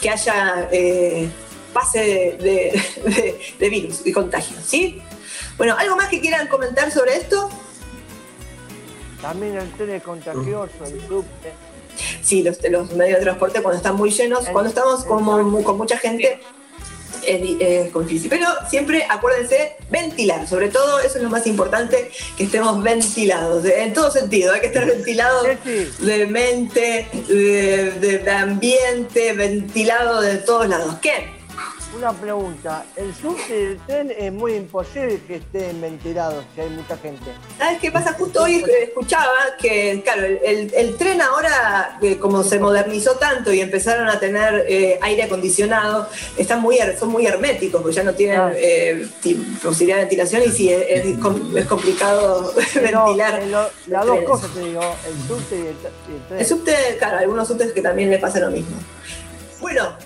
que 0.00 0.10
haya 0.10 0.68
eh, 0.72 1.28
pase 1.72 2.00
de, 2.40 2.82
de- 3.04 3.40
de 3.60 3.68
virus 3.68 4.00
y 4.04 4.10
contagio, 4.10 4.56
¿sí? 4.66 5.00
Bueno, 5.58 5.74
¿algo 5.78 5.96
más 5.96 6.08
que 6.08 6.20
quieran 6.20 6.46
comentar 6.46 6.90
sobre 6.90 7.16
esto? 7.16 7.50
También 9.20 9.56
el 9.56 9.70
tren 9.72 10.00
contagioso, 10.00 10.70
el 10.86 11.00
subte. 11.08 11.52
Sí, 12.22 12.42
los, 12.44 12.58
los 12.70 12.92
medios 12.92 13.18
de 13.18 13.24
transporte 13.24 13.60
cuando 13.60 13.76
están 13.78 13.96
muy 13.96 14.10
llenos, 14.10 14.46
El- 14.46 14.52
cuando 14.52 14.68
estamos 14.68 15.04
como 15.04 15.62
con 15.64 15.76
mucha 15.76 15.98
gente, 15.98 16.38
es, 17.26 17.42
es 17.60 17.92
difícil. 17.92 18.30
Pero 18.30 18.46
siempre 18.70 19.04
acuérdense, 19.10 19.74
ventilar. 19.90 20.46
Sobre 20.46 20.68
todo, 20.68 21.00
eso 21.00 21.16
es 21.18 21.24
lo 21.24 21.28
más 21.30 21.44
importante, 21.48 22.12
que 22.36 22.44
estemos 22.44 22.80
ventilados. 22.80 23.64
de- 23.64 23.82
En 23.82 23.92
todo 23.92 24.12
sentido, 24.12 24.52
hay 24.52 24.60
que 24.60 24.68
estar 24.68 24.86
ventilados 24.86 25.44
de 25.98 26.26
mente, 26.26 27.08
de- 27.28 28.20
de 28.22 28.30
ambiente, 28.30 29.32
ventilado 29.32 30.20
de 30.20 30.36
todos 30.36 30.68
lados. 30.68 30.94
¿Qué? 31.02 31.36
Una 31.96 32.12
pregunta, 32.12 32.84
el 32.96 33.14
subte 33.14 33.42
y 33.48 33.62
el 33.64 33.78
tren 33.86 34.12
es 34.16 34.30
muy 34.32 34.54
imposible 34.54 35.20
que 35.26 35.36
estén 35.36 35.80
ventilados 35.80 36.44
si 36.54 36.60
hay 36.60 36.68
mucha 36.68 36.96
gente. 36.98 37.24
¿Sabes 37.56 37.80
qué 37.80 37.90
pasa? 37.90 38.12
Justo 38.12 38.42
hoy 38.42 38.62
escuchaba 38.82 39.32
que, 39.58 40.00
claro, 40.04 40.26
el, 40.26 40.38
el- 40.44 40.74
el 40.74 40.96
tren 40.96 41.20
ahora, 41.22 41.98
eh, 42.02 42.18
como 42.18 42.44
se 42.44 42.58
modernizó 42.60 43.12
tanto 43.16 43.52
y 43.52 43.60
empezaron 43.62 44.06
a 44.08 44.20
tener 44.20 44.66
eh, 44.68 44.98
aire 45.00 45.22
acondicionado, 45.24 46.08
están 46.36 46.60
muy, 46.60 46.78
son 47.00 47.08
muy 47.08 47.26
herméticos, 47.26 47.80
porque 47.80 47.96
ya 47.96 48.02
no 48.04 48.12
tienen 48.14 48.38
Ah. 48.38 48.52
eh, 48.54 49.08
posibilidad 49.62 49.96
de 49.96 50.02
ventilación 50.02 50.42
y 50.46 50.50
sí, 50.50 50.70
es, 50.70 51.06
es 51.06 51.18
com- 51.18 51.56
es 51.56 51.64
complicado 51.64 52.52
Pero 52.74 53.04
ventilar. 53.06 53.40
eh, 53.42 53.46
lo- 53.46 53.70
las 53.86 54.06
dos 54.06 54.20
cosas 54.24 54.50
te 54.52 54.60
digo, 54.60 54.82
el 54.82 55.26
subte 55.26 55.56
y 55.56 55.60
el, 55.60 55.66
y 55.66 56.16
el 56.16 56.26
tren. 56.28 56.38
El 56.40 56.46
subte, 56.46 56.74
claro, 56.98 57.18
algunos 57.18 57.48
subtes 57.48 57.72
que 57.72 57.80
también 57.80 58.10
le 58.10 58.18
pasa 58.18 58.38
lo 58.40 58.50
mismo. 58.50 58.76
Bueno, 59.60 59.96
¿qué 59.98 60.04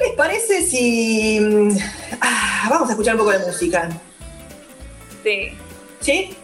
les 0.00 0.12
parece 0.16 0.62
si... 0.62 1.40
mm, 1.40 1.76
ah, 2.20 2.66
vamos 2.70 2.88
a 2.88 2.92
escuchar 2.92 3.14
un 3.14 3.18
poco 3.20 3.32
de 3.32 3.38
música? 3.46 3.88
Sí. 5.22 5.48
¿Sí? 6.00 6.36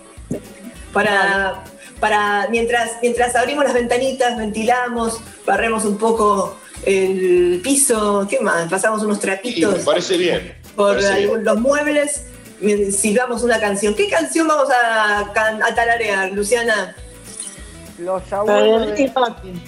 Para, 0.92 1.64
para 2.00 2.48
mientras, 2.50 2.92
mientras 3.02 3.34
abrimos 3.36 3.64
las 3.64 3.74
ventanitas, 3.74 4.36
ventilamos, 4.36 5.20
barremos 5.46 5.84
un 5.84 5.96
poco 5.98 6.56
el 6.84 7.60
piso, 7.62 8.26
¿qué 8.28 8.40
más? 8.40 8.68
Pasamos 8.70 9.02
unos 9.02 9.16
Sí, 9.16 9.22
trapitos 9.22 9.78
me 9.78 9.84
parece 9.84 10.16
bien. 10.16 10.54
me 10.64 10.70
por 10.74 10.92
parece 10.96 11.08
bien. 11.14 11.22
algún- 11.30 11.44
los 11.44 11.60
muebles, 11.60 12.22
silbamos 12.96 13.42
una 13.42 13.58
canción. 13.60 13.94
¿Qué 13.94 14.08
canción 14.08 14.46
vamos 14.48 14.68
a, 14.70 15.32
tararear, 15.74 16.30
Luciana? 16.32 16.94
Los 17.98 18.32
abuelos 18.32 18.96
de 18.96 19.12
Martin. 19.14 19.62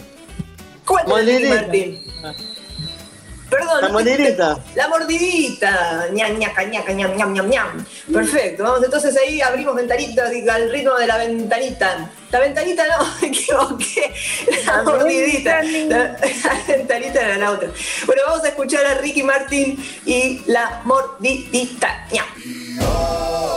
¿Cuál 0.84 1.26
de. 1.26 1.48
Martín? 1.48 2.00
Perdón. 3.56 3.80
La 3.82 3.88
mordidita. 3.88 4.58
La 4.74 4.88
mordidita. 4.88 6.08
Ñam, 6.12 6.38
ñaca, 6.38 6.64
ñaca, 6.64 6.92
ñam, 6.92 7.16
ñam, 7.16 7.32
ñam, 7.32 7.48
ñam. 7.48 7.84
Perfecto. 8.12 8.62
Vamos 8.64 8.84
entonces 8.84 9.16
ahí 9.16 9.40
abrimos 9.40 9.74
ventanitas 9.74 10.30
al 10.50 10.70
ritmo 10.70 10.94
de 10.94 11.06
la 11.06 11.16
ventanita. 11.16 12.10
La 12.30 12.40
ventanita 12.40 12.84
no, 12.86 13.06
me 13.22 13.28
equivoqué. 13.28 14.12
La 14.66 14.76
La 14.76 14.82
mordidita. 14.82 15.62
La, 15.62 15.70
ventanita. 15.70 16.48
la 16.48 16.76
ventanita 16.76 17.20
era 17.22 17.36
la 17.38 17.50
otra. 17.52 17.70
Bueno, 18.06 18.22
vamos 18.26 18.44
a 18.44 18.48
escuchar 18.48 18.84
a 18.86 18.94
Ricky 18.94 19.22
Martin 19.22 19.82
y 20.04 20.42
la 20.46 20.82
mordidita. 20.84 22.06
Ñam. 22.12 23.55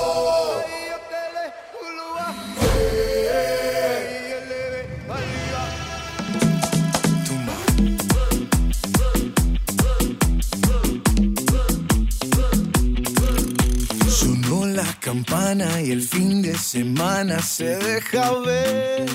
Campana 15.09 15.81
y 15.81 15.91
el 15.91 16.03
fin 16.03 16.43
de 16.43 16.55
semana 16.55 17.41
se 17.41 17.77
deja 17.77 18.31
ver. 18.41 19.09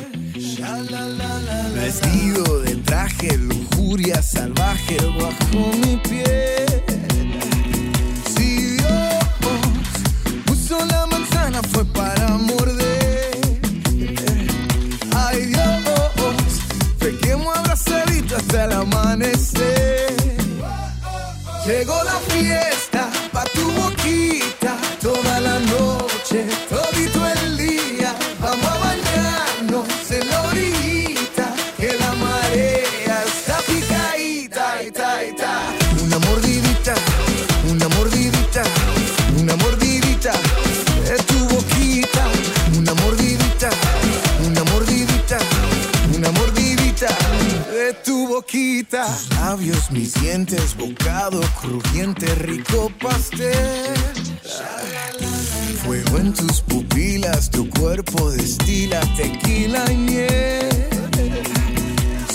Vestido 1.72 2.62
de 2.62 2.74
traje, 2.78 3.38
lujuria 3.38 4.20
salvaje 4.20 4.96
bajo 5.20 5.60
mi 5.82 5.96
piel. 5.98 6.82
Si 8.34 8.76
Dios 8.76 9.24
puso 10.46 10.84
la 10.84 11.06
manzana 11.06 11.62
fue 11.62 11.84
para 11.84 12.28
morder. 12.38 13.38
Ay 15.14 15.46
Dios, 15.46 16.64
pequemos 16.98 17.56
abrazadito 17.56 18.36
hasta 18.36 18.64
el 18.64 18.72
amanecer. 18.72 20.16
Llegó 21.64 22.02
la 22.02 22.18
fiesta 22.34 22.93
labios, 49.64 49.90
mis 49.90 50.14
dientes, 50.20 50.76
bocado 50.76 51.40
crujiente, 51.60 52.26
rico 52.34 52.90
pastel. 53.00 53.94
Fuego 55.84 56.18
en 56.18 56.32
tus 56.34 56.60
pupilas, 56.60 57.50
tu 57.50 57.68
cuerpo 57.70 58.30
destila 58.30 59.00
tequila 59.16 59.84
y 59.90 59.96
miel. 59.96 60.88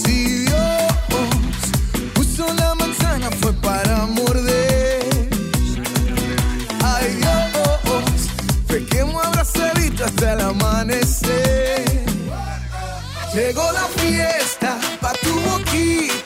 Si 0.04 0.46
Dios 0.46 0.94
puso 2.14 2.52
la 2.54 2.74
manzana 2.76 3.30
fue 3.42 3.54
para 3.54 4.06
morder. 4.08 5.30
Ay 6.84 7.16
Dios, 7.16 8.30
pequemos 8.68 9.26
abrazadito 9.26 10.06
hasta 10.06 10.34
el 10.34 10.42
amanecer. 10.42 12.06
Llegó 13.34 13.72
la 13.72 13.86
fiesta 14.02 14.80
pa' 15.02 15.14
tu 15.22 15.40
boquita 15.42 16.19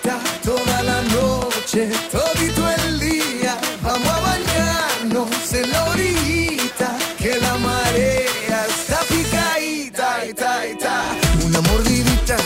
noche, 1.74 1.90
todito 2.12 2.70
el 2.70 3.00
día. 3.00 3.58
Vamos 3.82 4.08
a 4.08 4.20
bañarnos 4.20 5.54
en 5.54 5.72
la 5.72 5.84
orillita, 5.86 6.96
que 7.18 7.40
la 7.40 7.58
marea 7.58 8.66
está 8.68 9.00
picadita, 9.10 10.26
ita, 10.26 10.68
ita. 10.68 11.04
Una 11.44 11.62
mordidita, 11.62 12.38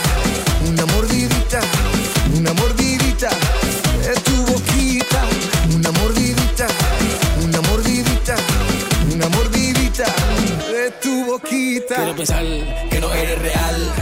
una 0.66 0.86
mordidita, 0.86 1.60
una 2.36 2.52
mordidita 2.54 3.30
de 4.02 4.14
tu 4.20 4.36
boquita. 4.52 5.24
Una 5.74 5.90
mordidita, 5.92 6.66
una 7.42 7.60
mordidita, 7.62 8.36
una 9.12 9.28
mordidita 9.28 10.06
de 10.72 10.90
tu 11.02 11.26
boquita. 11.26 11.94
Quiero 11.96 12.16
pensar 12.16 12.44
que 12.90 13.00
no 13.00 13.12
eres 13.12 13.38
real. 13.40 13.92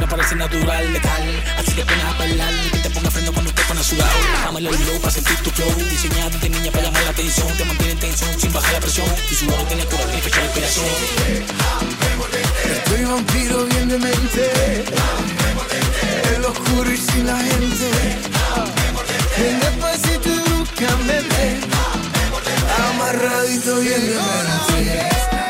No 0.00 0.08
parece 0.08 0.34
natural, 0.34 0.92
letal. 0.92 1.42
Así 1.58 1.72
que 1.72 1.84
pones 1.84 2.04
a 2.04 2.18
bailar 2.18 2.75
sudado. 3.86 4.10
Bájame 4.34 4.60
el 4.60 5.00
para 5.00 5.12
sentir 5.12 5.36
tu 5.44 5.50
flow. 5.50 5.72
Diseñado 5.88 6.38
de 6.38 6.48
niña 6.50 6.70
para 6.72 6.84
llamar 6.84 7.04
la 7.04 7.10
atención. 7.10 7.46
Te 7.56 7.64
mantiene 7.64 7.92
en 7.92 7.98
tensión 7.98 8.40
sin 8.40 8.52
bajar 8.52 8.72
la 8.72 8.80
presión. 8.80 9.06
Tu 9.28 9.34
sudor 9.34 9.62
tiene 9.68 9.84
cura, 9.86 10.04
tiene 10.06 10.22
fecha 10.22 10.40
de 10.40 10.46
inspiración. 10.46 10.86
Estoy 12.76 13.04
vampiro 13.04 13.64
bien 13.66 13.88
de 13.88 13.98
mente. 13.98 14.84
El 16.34 16.44
oscuro 16.44 16.92
y 16.92 16.96
sin 16.96 17.26
la 17.26 17.38
gente. 17.38 17.90
Ven 19.38 19.60
despacito 19.60 20.28
y 20.28 20.38
bruscamente. 20.48 21.60
Amarradito 22.90 23.76
bien 23.80 24.00
de 24.00 24.14
mente. 24.14 25.45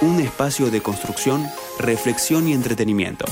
Un 0.00 0.20
espacio 0.20 0.70
de 0.70 0.80
construcción, 0.80 1.46
reflexión 1.78 2.48
y 2.48 2.52
entretenimiento. 2.52 3.24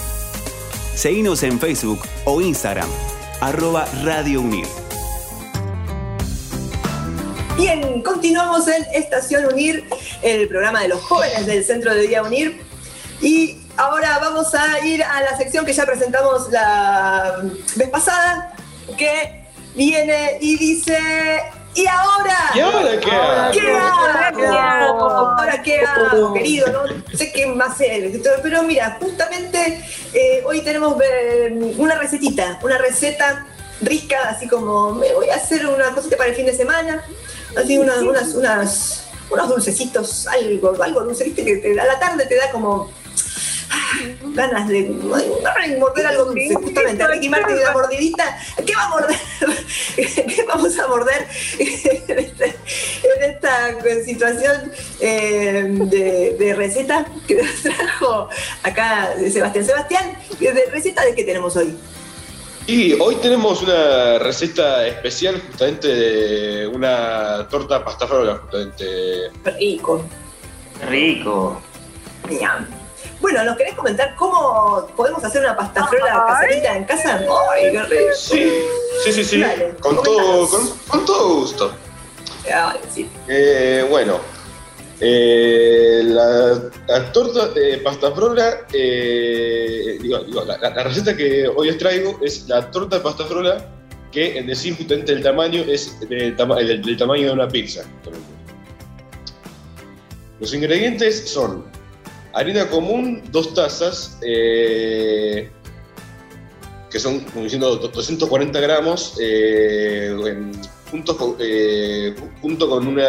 Seguinos 0.94 1.42
en 1.42 1.60
Facebook 1.60 2.00
o 2.24 2.40
Instagram, 2.40 2.88
arroba 3.40 3.86
Radio 4.02 4.40
Unir. 4.40 4.66
Bien, 7.56 8.02
continuamos 8.02 8.68
en 8.68 8.84
Estación 8.92 9.46
Unir, 9.46 9.88
el 10.22 10.48
programa 10.48 10.82
de 10.82 10.88
los 10.88 11.00
jóvenes 11.02 11.46
del 11.46 11.64
Centro 11.64 11.94
de 11.94 12.06
Día 12.06 12.22
Unir. 12.22 12.60
Y 13.22 13.58
ahora 13.76 14.18
vamos 14.18 14.54
a 14.54 14.84
ir 14.84 15.02
a 15.02 15.22
la 15.22 15.36
sección 15.36 15.64
que 15.64 15.72
ya 15.72 15.86
presentamos 15.86 16.50
la 16.50 17.42
vez 17.76 17.88
pasada, 17.88 18.54
que 18.98 19.46
viene 19.74 20.38
y 20.40 20.56
dice, 20.56 20.98
¿y 21.76 21.86
ahora? 21.86 22.36
¿Y 22.54 22.60
ahora 22.60 23.00
qué 23.00 23.10
hago? 23.10 23.52
¿Qué 23.52 23.60
hago? 23.70 24.36
¿Qué 24.36 24.46
hago? 24.46 25.10
Ahora 25.10 25.62
qué 25.62 25.80
hago, 25.80 26.34
querido, 26.34 26.66
no 26.72 27.16
sé 27.16 27.32
qué 27.32 27.46
más 27.46 27.72
hacer. 27.72 28.10
Pero 28.42 28.62
mira, 28.62 28.98
justamente 29.00 29.84
eh, 30.12 30.42
hoy 30.44 30.62
tenemos 30.62 30.96
eh, 31.02 31.74
una 31.78 31.94
recetita, 31.96 32.58
una 32.62 32.78
receta 32.78 33.46
rica, 33.82 34.28
así 34.30 34.48
como 34.48 34.92
me 34.94 35.12
voy 35.12 35.28
a 35.30 35.36
hacer 35.36 35.66
una 35.66 35.90
cosita 35.90 36.16
para 36.16 36.30
el 36.30 36.34
fin 36.36 36.46
de 36.46 36.54
semana, 36.56 37.02
así 37.56 37.76
unas, 37.78 37.98
unas, 37.98 38.34
unas, 38.34 39.04
unos 39.30 39.48
dulcecitos, 39.48 40.26
algo, 40.28 40.82
algo 40.82 41.00
dulce, 41.02 41.24
viste 41.24 41.44
que 41.44 41.56
te- 41.56 41.78
a 41.80 41.84
la 41.84 41.98
tarde 41.98 42.24
te 42.26 42.36
da 42.36 42.50
como 42.50 42.90
ganas 44.34 44.68
de 44.68 44.90
ay, 45.56 45.76
morder 45.78 46.06
algo 46.06 46.26
dulce, 46.26 46.54
justamente. 46.54 47.06
Ricky 47.06 47.28
Martin 47.28 47.56
una 47.56 47.72
mordidita, 47.72 48.38
¿qué 48.64 48.74
va 48.74 48.84
a 48.84 48.88
morder? 48.90 49.16
¿Qué 49.96 50.44
vamos 50.46 50.78
a 50.78 50.88
morder 50.88 51.26
en, 51.58 52.18
en 52.18 53.30
esta 53.30 54.04
situación 54.04 54.72
eh, 55.00 55.64
de, 55.68 56.36
de 56.38 56.54
receta 56.54 57.06
que 57.26 57.42
nos 57.42 57.62
trajo 57.62 58.28
acá 58.62 59.14
Sebastián? 59.30 59.64
Sebastián, 59.64 60.18
¿de 60.38 60.66
receta 60.70 61.04
de 61.04 61.14
qué 61.14 61.24
tenemos 61.24 61.56
hoy? 61.56 61.76
Y 62.68 62.94
hoy 62.94 63.14
tenemos 63.16 63.62
una 63.62 64.18
receta 64.18 64.86
especial 64.88 65.40
justamente 65.40 65.86
de 65.86 66.66
una 66.66 67.46
torta 67.48 67.84
pastafrola, 67.84 68.38
justamente. 68.38 69.30
Rico. 69.44 70.04
Rico. 70.88 71.62
Bueno, 73.20 73.44
¿nos 73.44 73.56
querés 73.56 73.74
comentar 73.74 74.14
cómo 74.14 74.86
podemos 74.96 75.24
hacer 75.24 75.40
una 75.42 75.56
pasta 75.56 75.86
frola 75.86 76.24
caserita 76.28 76.76
en 76.76 76.84
casa? 76.84 77.20
¡Ay, 77.52 77.72
qué 77.72 77.82
rico! 77.82 78.02
Sí, 78.14 78.52
sí, 79.04 79.12
sí, 79.12 79.24
sí. 79.24 79.40
Dale, 79.40 79.74
con, 79.80 80.02
todo, 80.02 80.48
con, 80.48 80.68
con 80.88 81.04
todo 81.06 81.34
gusto. 81.40 81.72
Ay, 82.52 82.78
sí. 82.94 83.08
Eh, 83.28 83.86
bueno, 83.88 84.18
eh, 85.00 86.02
la, 86.04 86.60
la 86.86 87.12
torta 87.12 87.48
de 87.48 87.78
pasta 87.78 88.12
frola, 88.12 88.58
eh, 88.72 89.98
digo, 90.00 90.18
digo, 90.20 90.44
la, 90.44 90.56
receta 90.84 91.16
que 91.16 91.48
hoy 91.48 91.70
os 91.70 91.78
traigo 91.78 92.18
es 92.22 92.46
la 92.48 92.70
torta 92.70 92.96
de 92.96 93.02
pasta 93.02 93.24
frola 93.24 93.66
que 94.12 94.38
en 94.38 94.46
decir 94.46 94.76
justamente 94.76 95.12
el 95.12 95.22
tamaño 95.22 95.62
es 95.66 95.98
del, 96.08 96.36
tama- 96.36 96.56
del- 96.56 96.82
del 96.82 96.96
tamaño 96.96 97.26
de 97.28 97.32
una 97.32 97.48
pizza. 97.48 97.82
Los 100.38 100.52
ingredientes 100.54 101.28
son 101.30 101.64
harina 102.36 102.68
común, 102.68 103.22
dos 103.32 103.54
tazas, 103.54 104.18
eh, 104.22 105.50
que 106.90 106.98
son, 106.98 107.20
como 107.20 107.44
diciendo, 107.44 107.76
240 107.76 108.60
gramos, 108.60 109.16
eh, 109.20 110.14
juntos 110.90 111.16
con, 111.16 111.36
eh, 111.40 112.14
junto 112.42 112.68
con 112.68 112.86
una. 112.86 113.08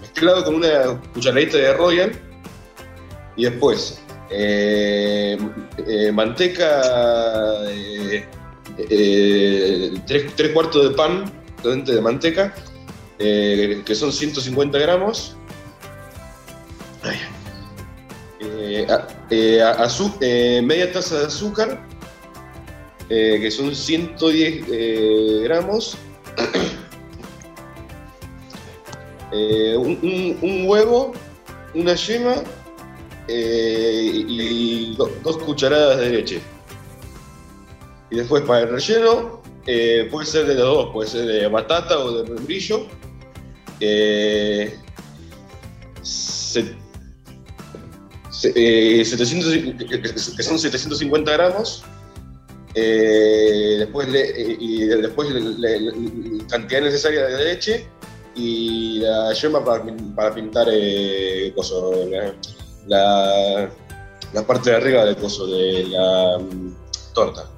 mezclado 0.00 0.44
con 0.44 0.54
una 0.54 1.00
cucharadita 1.12 1.58
de 1.58 1.74
Royal. 1.74 2.12
Y 3.36 3.44
después, 3.44 4.00
manteca, 6.12 6.82
tres, 10.06 10.36
tres 10.36 10.52
cuartos 10.52 10.90
de 10.90 10.94
pan 10.94 11.32
de 11.62 11.76
de 11.76 12.00
manteca, 12.00 12.54
que 13.18 13.94
son 13.94 14.12
150 14.12 14.78
gramos. 14.78 15.36
Eh, 19.30 19.62
eh, 20.20 20.62
media 20.64 20.92
taza 20.92 21.20
de 21.20 21.26
azúcar, 21.26 21.86
eh, 23.08 23.38
que 23.40 23.50
son 23.50 23.74
110 23.74 24.64
eh, 24.70 25.40
gramos. 25.44 25.96
Un, 29.32 30.64
huevo, 30.66 31.12
una 31.74 31.94
yema 31.94 32.34
y 33.28 34.96
do- 34.96 35.10
dos 35.22 35.38
cucharadas 35.38 35.98
de 35.98 36.10
leche. 36.10 36.40
Y 38.10 38.16
después 38.16 38.42
para 38.42 38.62
el 38.62 38.70
relleno, 38.70 39.40
puede 40.10 40.26
ser 40.26 40.46
de 40.46 40.54
los 40.56 40.64
dos, 40.64 40.90
puede 40.92 41.08
ser 41.08 41.26
de 41.26 41.46
batata 41.46 41.96
o 42.00 42.22
de 42.22 42.30
membrillo. 42.32 42.88
Eh, 48.44 49.04
700, 49.04 49.52
que- 49.88 50.42
son 50.42 50.58
750 50.58 51.32
gramos. 51.32 51.82
eh, 52.74 53.76
después 53.80 54.08
le, 54.08 54.32
y 54.60 54.86
después 54.86 55.28
le- 55.30 56.46
cantidad 56.48 56.80
necesaria 56.82 57.26
de 57.26 57.44
leche 57.44 57.86
y 58.36 59.00
la 59.00 59.32
yema 59.32 59.64
para, 59.64 59.84
para 60.14 60.32
pintar 60.34 60.68
eh, 60.70 61.52
la, 62.08 62.34
la, 62.86 63.70
la 64.32 64.46
parte 64.46 64.70
de 64.70 64.76
arriba 64.76 65.04
del 65.04 65.16
coso 65.16 65.48
de 65.48 65.84
la 65.88 66.38
mm, 66.38 66.74
torta. 67.12 67.50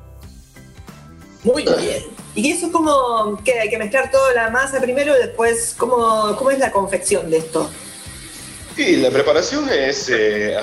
Muy 1.44 1.62
bien. 1.64 2.04
¿Y 2.34 2.50
eso 2.50 2.72
cómo 2.72 3.38
que 3.44 3.60
hay 3.60 3.68
que 3.68 3.76
mezclar 3.76 4.10
toda 4.10 4.32
la 4.32 4.48
masa 4.48 4.80
primero 4.80 5.14
y 5.14 5.18
después 5.26 5.74
cómo, 5.76 6.34
cómo 6.38 6.50
es 6.50 6.58
la 6.58 6.70
confección 6.72 7.30
de 7.30 7.36
esto? 7.38 7.68
Y 8.76 8.96
la 8.96 9.10
preparación 9.10 9.68
es 9.68 10.08
eh, 10.08 10.56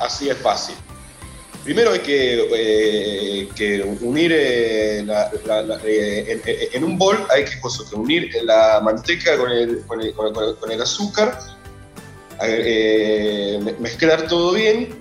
así 0.00 0.28
es 0.28 0.36
fácil. 0.38 0.74
Primero 1.64 1.92
hay 1.92 2.00
que, 2.00 2.46
eh, 2.54 3.48
unir 4.02 4.32
eh, 4.34 4.98
en, 6.74 6.84
un 6.84 6.98
bol 6.98 7.26
hay 7.30 7.44
que, 7.46 7.58
que 7.88 7.96
unir 7.96 8.30
la 8.42 8.80
manteca 8.82 9.38
con 9.38 9.50
el, 9.50 9.82
azúcar, 10.82 11.38
me- 13.64 13.72
mezclar 13.78 14.26
todo 14.28 14.52
bien, 14.52 14.94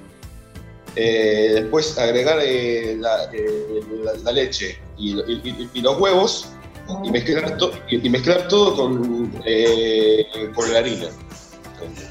después 0.96 1.98
agregar 1.98 2.38
la, 2.38 4.32
leche 4.32 4.80
y, 4.98 5.20
y- 5.20 5.82
los 5.82 6.00
huevos 6.00 6.48
y 7.04 7.12
mezclar, 7.12 7.58
to- 7.58 7.74
y, 7.90 8.10
mezclar 8.10 8.48
todo 8.48 8.74
con, 8.76 9.32
con 10.56 10.72
la 10.72 10.80
harina. 10.80 11.08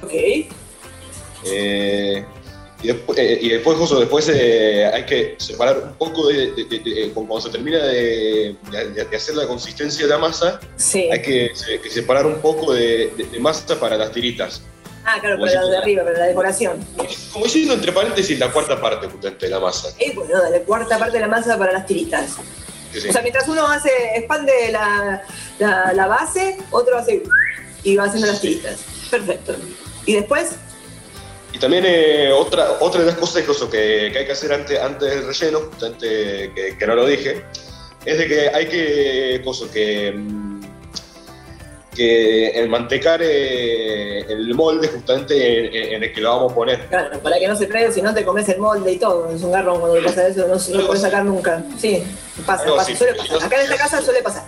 Ok. 0.02 0.12
Eh, 1.44 2.24
y, 2.82 2.90
eh, 2.90 3.38
y 3.40 3.48
después, 3.50 3.78
justo 3.78 4.00
después 4.00 4.28
eh, 4.32 4.86
hay 4.92 5.04
que 5.06 5.36
separar 5.38 5.78
un 5.78 5.94
poco 5.94 6.28
de, 6.28 6.50
de- 6.52 6.64
de- 6.64 6.78
de- 6.80 7.04
eh, 7.04 7.10
cuando 7.14 7.40
se 7.40 7.50
termina 7.50 7.78
de, 7.78 8.56
hacer 9.16 9.36
la 9.36 9.46
consistencia 9.46 10.04
de 10.04 10.10
la 10.10 10.18
masa, 10.18 10.60
Sí. 10.76 11.08
hay 11.12 11.22
que, 11.22 11.50
se- 11.54 11.80
que 11.80 11.90
separar 11.90 12.26
un 12.26 12.40
poco 12.40 12.72
de, 12.72 13.12
masa 13.40 13.78
para 13.78 13.96
las 13.96 14.10
tiritas. 14.12 14.62
Ah, 15.04 15.16
claro, 15.20 15.36
Como 15.36 15.46
para 15.48 15.60
lo 15.62 15.68
de 15.68 15.76
arriba, 15.78 16.04
para 16.04 16.18
la 16.18 16.26
decoración. 16.26 16.78
Como 17.32 17.44
diciendo 17.44 17.74
entre 17.74 17.90
paréntesis 17.92 18.38
la 18.38 18.52
cuarta 18.52 18.80
parte 18.80 19.08
de 19.40 19.48
la 19.48 19.58
masa. 19.58 19.88
Y 19.98 20.12
bueno, 20.14 20.40
dale, 20.40 20.62
cuarta 20.62 20.96
parte 20.98 21.14
de 21.14 21.20
la 21.22 21.28
masa 21.28 21.58
para 21.58 21.72
las 21.72 21.86
tiritas. 21.86 22.36
Sí, 22.92 23.00
sí. 23.00 23.08
O 23.08 23.12
sea, 23.12 23.22
mientras 23.22 23.48
uno 23.48 23.66
hace, 23.66 23.90
expande 24.16 24.52
la, 24.70 25.22
la, 25.58 25.92
la 25.92 26.06
base, 26.06 26.56
otro 26.70 26.98
hace 26.98 27.22
y 27.82 27.96
va 27.96 28.04
haciendo 28.04 28.28
las 28.28 28.40
tiritas. 28.40 28.78
Perfecto. 29.12 29.54
Y 30.06 30.14
después, 30.14 30.56
Y 31.52 31.58
también 31.58 31.84
eh, 31.86 32.32
otra, 32.32 32.78
otra 32.80 33.02
de 33.02 33.08
las 33.08 33.16
cosas 33.16 33.44
que, 33.70 34.10
que, 34.10 34.18
hay 34.18 34.24
que 34.24 34.32
hacer 34.32 34.50
antes, 34.54 34.80
antes 34.80 35.10
del 35.10 35.26
relleno, 35.26 35.60
justamente 35.60 36.50
que, 36.54 36.78
que 36.78 36.86
no 36.86 36.94
lo 36.94 37.04
dije, 37.04 37.44
es 38.06 38.16
de 38.16 38.26
que 38.26 38.48
hay 38.48 38.66
que, 38.68 39.42
cosa, 39.44 39.66
que, 39.70 40.12
mm, 40.12 40.62
que 41.94 42.48
el 42.58 42.70
mantecar 42.70 43.20
eh, 43.22 44.20
el 44.30 44.54
molde 44.54 44.88
justamente 44.88 45.88
en, 45.88 45.96
en 45.96 46.02
el 46.04 46.12
que 46.14 46.22
lo 46.22 46.30
vamos 46.30 46.52
a 46.52 46.54
poner. 46.54 46.86
claro, 46.86 47.20
para 47.20 47.38
que 47.38 47.48
no 47.48 47.54
se 47.54 47.66
pegue, 47.66 47.92
si 47.92 48.00
no 48.00 48.14
te 48.14 48.24
comes 48.24 48.48
el 48.48 48.60
molde 48.60 48.92
y 48.92 48.98
todo. 48.98 49.30
Es 49.30 49.42
un 49.42 49.52
garrón 49.52 49.78
cuando 49.78 49.98
te 49.98 50.04
pasa 50.04 50.26
eso, 50.26 50.48
no, 50.48 50.54
no 50.54 50.80
lo 50.80 50.86
puedes 50.86 51.02
sacar 51.02 51.22
nunca. 51.26 51.62
Sí, 51.78 52.02
pasa, 52.46 52.62
Algo 52.62 52.76
pasa, 52.76 52.96
suele 52.96 53.14
pasar. 53.14 53.44
Acá 53.44 53.56
en 53.56 53.62
esta 53.62 53.76
casa 53.76 54.00
suele 54.00 54.22
pasar. 54.22 54.44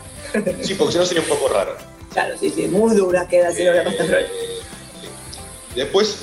Sí, 0.62 0.74
porque 0.74 0.94
si 0.94 0.98
no 0.98 1.04
sería 1.04 1.22
un 1.22 1.28
poco 1.28 1.48
raro. 1.48 1.76
Claro, 2.14 2.36
sí, 2.38 2.48
sí, 2.48 2.68
muy 2.68 2.94
dura 2.94 3.26
queda 3.26 3.48
haciendo 3.48 3.74
la 3.74 3.84
pasta. 3.84 4.04
Después, 5.74 6.20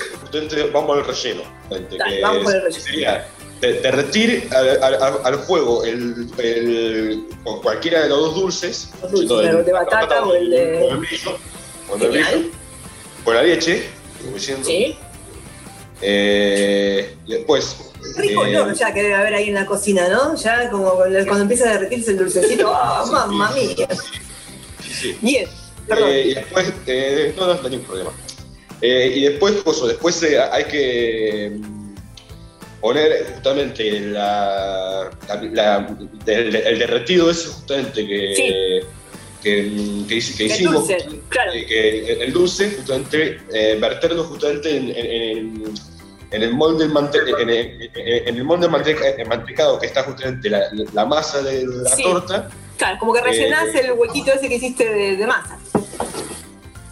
vamos 0.72 0.98
al 0.98 1.04
relleno. 1.06 1.42
justamente, 1.62 1.96
Dale, 1.98 2.16
que 2.16 2.22
vamos 2.22 2.44
con 2.44 2.52
el 2.54 2.58
es- 2.58 2.64
relleno. 2.64 2.84
Sería 2.84 3.28
de- 3.60 3.72
derretir 3.80 4.48
al, 4.52 4.82
al- 4.82 5.02
al- 5.02 5.20
al 5.24 5.38
fuego 5.40 5.84
el, 5.84 6.26
el- 6.38 7.24
o 7.44 7.60
cualquiera 7.62 8.02
de 8.02 8.08
los 8.08 8.18
dos 8.20 8.34
dulces, 8.34 8.90
Los 9.02 9.10
dulces, 9.12 9.28
siendo 9.40 9.58
el 9.60 9.64
de 9.64 9.72
batata 9.72 10.24
o 10.24 10.34
el 10.34 10.50
de- 10.50 10.82
o 10.82 10.90
el 10.92 10.96
brillo, 10.98 11.38
o 11.90 11.96
el 11.96 12.10
brillo, 12.10 12.50
con 13.24 13.34
la 13.34 13.42
leche, 13.42 13.84
como 14.20 14.34
diciendo. 14.34 14.66
Sí. 14.66 14.96
Eh, 16.00 17.14
después. 17.28 17.76
Rico, 18.16 18.44
eh, 18.44 18.52
¿no? 18.52 18.72
Ya 18.74 18.92
que 18.92 19.02
debe 19.02 19.14
haber 19.14 19.34
ahí 19.34 19.48
en 19.48 19.54
la 19.54 19.64
cocina, 19.66 20.08
¿no? 20.08 20.34
Ya 20.36 20.68
como 20.70 20.90
cuando 20.94 21.42
empieza 21.42 21.68
a 21.70 21.72
derretirse 21.74 22.10
el 22.12 22.18
dulcecito, 22.18 22.72
¡ah, 22.74 23.04
mamma 23.10 23.52
mía! 23.52 23.86
sí, 24.82 24.92
sí. 24.92 25.18
Bien, 25.20 25.48
perdón. 25.86 26.08
Eh, 26.10 26.22
y 26.26 26.34
después, 26.34 26.72
eh, 26.88 27.32
no, 27.36 27.46
no, 27.46 27.54
no 27.54 27.60
hay 27.62 27.70
ningún 27.70 27.86
problema. 27.86 28.10
Eh, 28.82 29.12
y 29.14 29.22
después, 29.22 29.54
coso, 29.62 29.86
después 29.86 30.20
eh, 30.24 30.40
hay 30.40 30.64
que 30.64 31.52
mm, 31.56 31.94
poner 32.80 33.26
justamente 33.32 34.00
la, 34.00 35.08
la- 35.28 35.42
la- 35.42 35.96
el, 36.26 36.56
el 36.56 36.78
derretido 36.80 37.30
ese 37.30 37.48
justamente 37.48 38.04
que, 38.06 38.34
Sí. 38.34 38.88
que, 39.40 39.62
mm, 39.62 40.06
que 40.08 40.14
hice- 40.16 40.36
que 40.36 40.44
el 40.46 40.50
hicimos, 40.50 40.88
dulce, 40.88 40.98
claro. 41.28 41.52
eh, 41.52 41.64
que 41.66 42.12
el, 42.24 42.32
dulce 42.32 42.72
justamente 42.76 43.38
eh, 43.54 43.78
verterlo 43.80 44.24
justamente 44.24 44.76
en, 44.76 44.88
en- 44.90 45.06
en- 45.06 45.74
en 46.32 46.42
el 46.42 46.52
molde 46.54 46.86
en, 46.86 47.50
el- 47.50 47.90
en 47.94 48.36
el 48.36 48.42
molde 48.44 48.66
manteca- 48.68 49.14
eh, 49.16 49.24
mantecado 49.26 49.78
que 49.78 49.86
está 49.86 50.02
justamente 50.02 50.48
la, 50.50 50.62
la 50.92 51.04
masa 51.06 51.40
de 51.42 51.64
la 51.66 51.90
Sí. 51.94 52.02
torta 52.02 52.48
Claro, 52.78 52.98
como 52.98 53.12
que 53.12 53.20
rellenás 53.20 53.68
Eh, 53.76 53.80
el 53.84 53.92
huequito 53.92 54.32
ese 54.32 54.48
que 54.48 54.56
hiciste 54.56 54.88
de, 54.92 55.16
de 55.16 55.26
masa. 55.26 55.56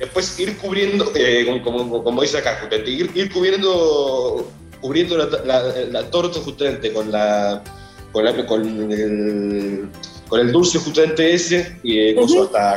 Después 0.00 0.40
ir 0.40 0.56
cubriendo, 0.56 1.12
eh, 1.14 1.60
como, 1.62 2.02
como- 2.02 2.22
dice 2.22 2.38
acá, 2.38 2.58
justamente, 2.60 2.90
ir, 2.90 3.10
ir 3.14 3.30
cubriendo, 3.30 4.50
cubriendo 4.80 5.16
la, 5.18 5.26
la- 5.44 5.62
la 5.90 6.10
torta 6.10 6.40
justamente 6.40 6.90
con 6.92 7.12
la, 7.12 7.62
con, 8.10 8.24
la- 8.24 8.46
con 8.46 8.90
el, 8.90 9.88
con 10.26 10.40
el 10.40 10.50
dulce 10.52 10.78
justamente 10.78 11.34
ese, 11.34 11.78
y 11.82 12.14
Ujú. 12.18 12.44
hasta, 12.44 12.76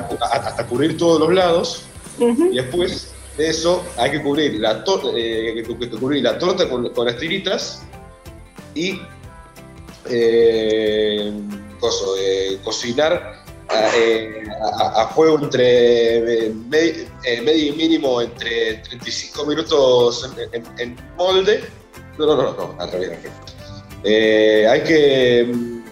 hasta 0.50 0.68
cubrir 0.68 0.98
todos 0.98 1.20
los 1.22 1.34
lados. 1.34 1.84
Y 2.20 2.56
después 2.58 3.14
de 3.38 3.50
eso 3.50 3.84
hay 3.98 4.12
que 4.12 4.22
cubrir 4.22 4.60
la, 4.60 4.84
tor- 4.84 5.14
eh, 5.16 5.64
que- 5.66 5.90
cubrir 5.90 6.22
la 6.24 6.38
torta 6.38 6.70
con, 6.70 6.90
con 6.90 7.06
las 7.08 7.18
tiritas 7.18 7.82
y 8.76 9.00
eh, 10.10 11.32
coso, 11.80 12.16
eh, 12.20 12.58
cocinar 12.64 13.43
eh, 13.96 14.44
a- 14.80 15.04
a 15.04 15.08
fuego 15.10 15.40
entre 15.40 16.18
eh, 16.48 16.54
eh, 17.26 17.42
medio 17.42 17.66
y 17.68 17.72
mínimo 17.74 18.22
entre 18.22 18.76
35 18.76 19.46
minutos 19.46 20.32
en, 20.52 20.62
en- 20.62 20.80
en 20.80 20.98
molde. 21.18 21.64
No, 22.18 22.26
no, 22.28 22.36
no, 22.36 22.44
no, 22.54 22.76
al 22.80 22.92
revés. 22.92 23.20
Eh, 24.04 24.68
hay 24.70 24.82
que 24.84 25.52
mm, 25.54 25.84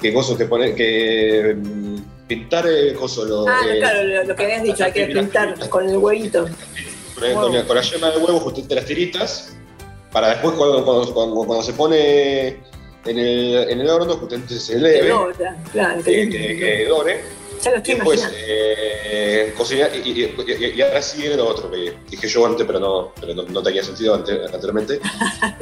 que 0.00 0.14
coso 0.14 0.36
que 0.36 0.46
poner 0.46 0.74
que 0.74 1.54
mm, 1.56 1.96
pintar 2.26 2.66
el 2.66 2.94
coso 2.94 3.24
lo, 3.24 3.46
Ah, 3.48 3.60
eh, 3.68 3.78
claro, 3.78 4.02
lo, 4.04 4.24
lo 4.24 4.34
que 4.36 4.44
habías 4.44 4.62
dicho, 4.62 4.84
hay 4.84 4.92
que 4.92 5.06
pintar 5.06 5.68
con 5.68 5.88
el 5.88 5.96
huevito. 5.98 6.46
con, 7.18 7.34
con 7.34 7.54
la- 7.54 7.64
con 7.66 7.76
la 7.76 7.82
yema 7.82 8.10
de 8.10 8.18
huevo 8.18 8.40
justamente 8.40 8.74
las 8.74 8.84
tiritas, 8.86 9.56
para 10.10 10.30
después 10.30 10.54
cuando, 10.56 10.84
cuando, 10.84 11.12
cuando- 11.14 11.36
cuando 11.44 11.62
se 11.62 11.72
pone 11.74 12.56
en 13.04 13.18
el, 13.18 13.68
en 13.70 13.80
el 13.80 13.88
horno 13.90 14.14
justamente 14.16 14.58
se 14.58 14.74
eleve, 14.74 15.12
claro, 15.72 16.02
que, 16.04 16.28
que, 16.28 16.30
que- 16.30 16.58
que 16.58 16.84
dore, 16.86 17.20
ya 17.62 17.70
lo 17.70 17.76
y 17.76 17.78
estoy 17.80 17.94
después 17.94 18.20
imaginando. 18.20 18.46
eh, 18.48 19.54
cocinar, 19.56 19.90
y, 19.94 20.08
y- 20.10 20.24
y- 20.24 20.72
y 20.76 20.82
ahora 20.82 21.02
sigue 21.02 21.36
lo 21.36 21.46
otro 21.48 21.70
que 21.70 21.94
dije 22.10 22.28
yo 22.28 22.46
antes, 22.46 22.66
pero 22.66 22.78
no, 22.80 23.12
pero 23.20 23.34
no, 23.34 23.42
no 23.44 23.62
tenía 23.62 23.82
sentido 23.82 24.14
ante- 24.14 24.44
anteriormente. 24.44 25.00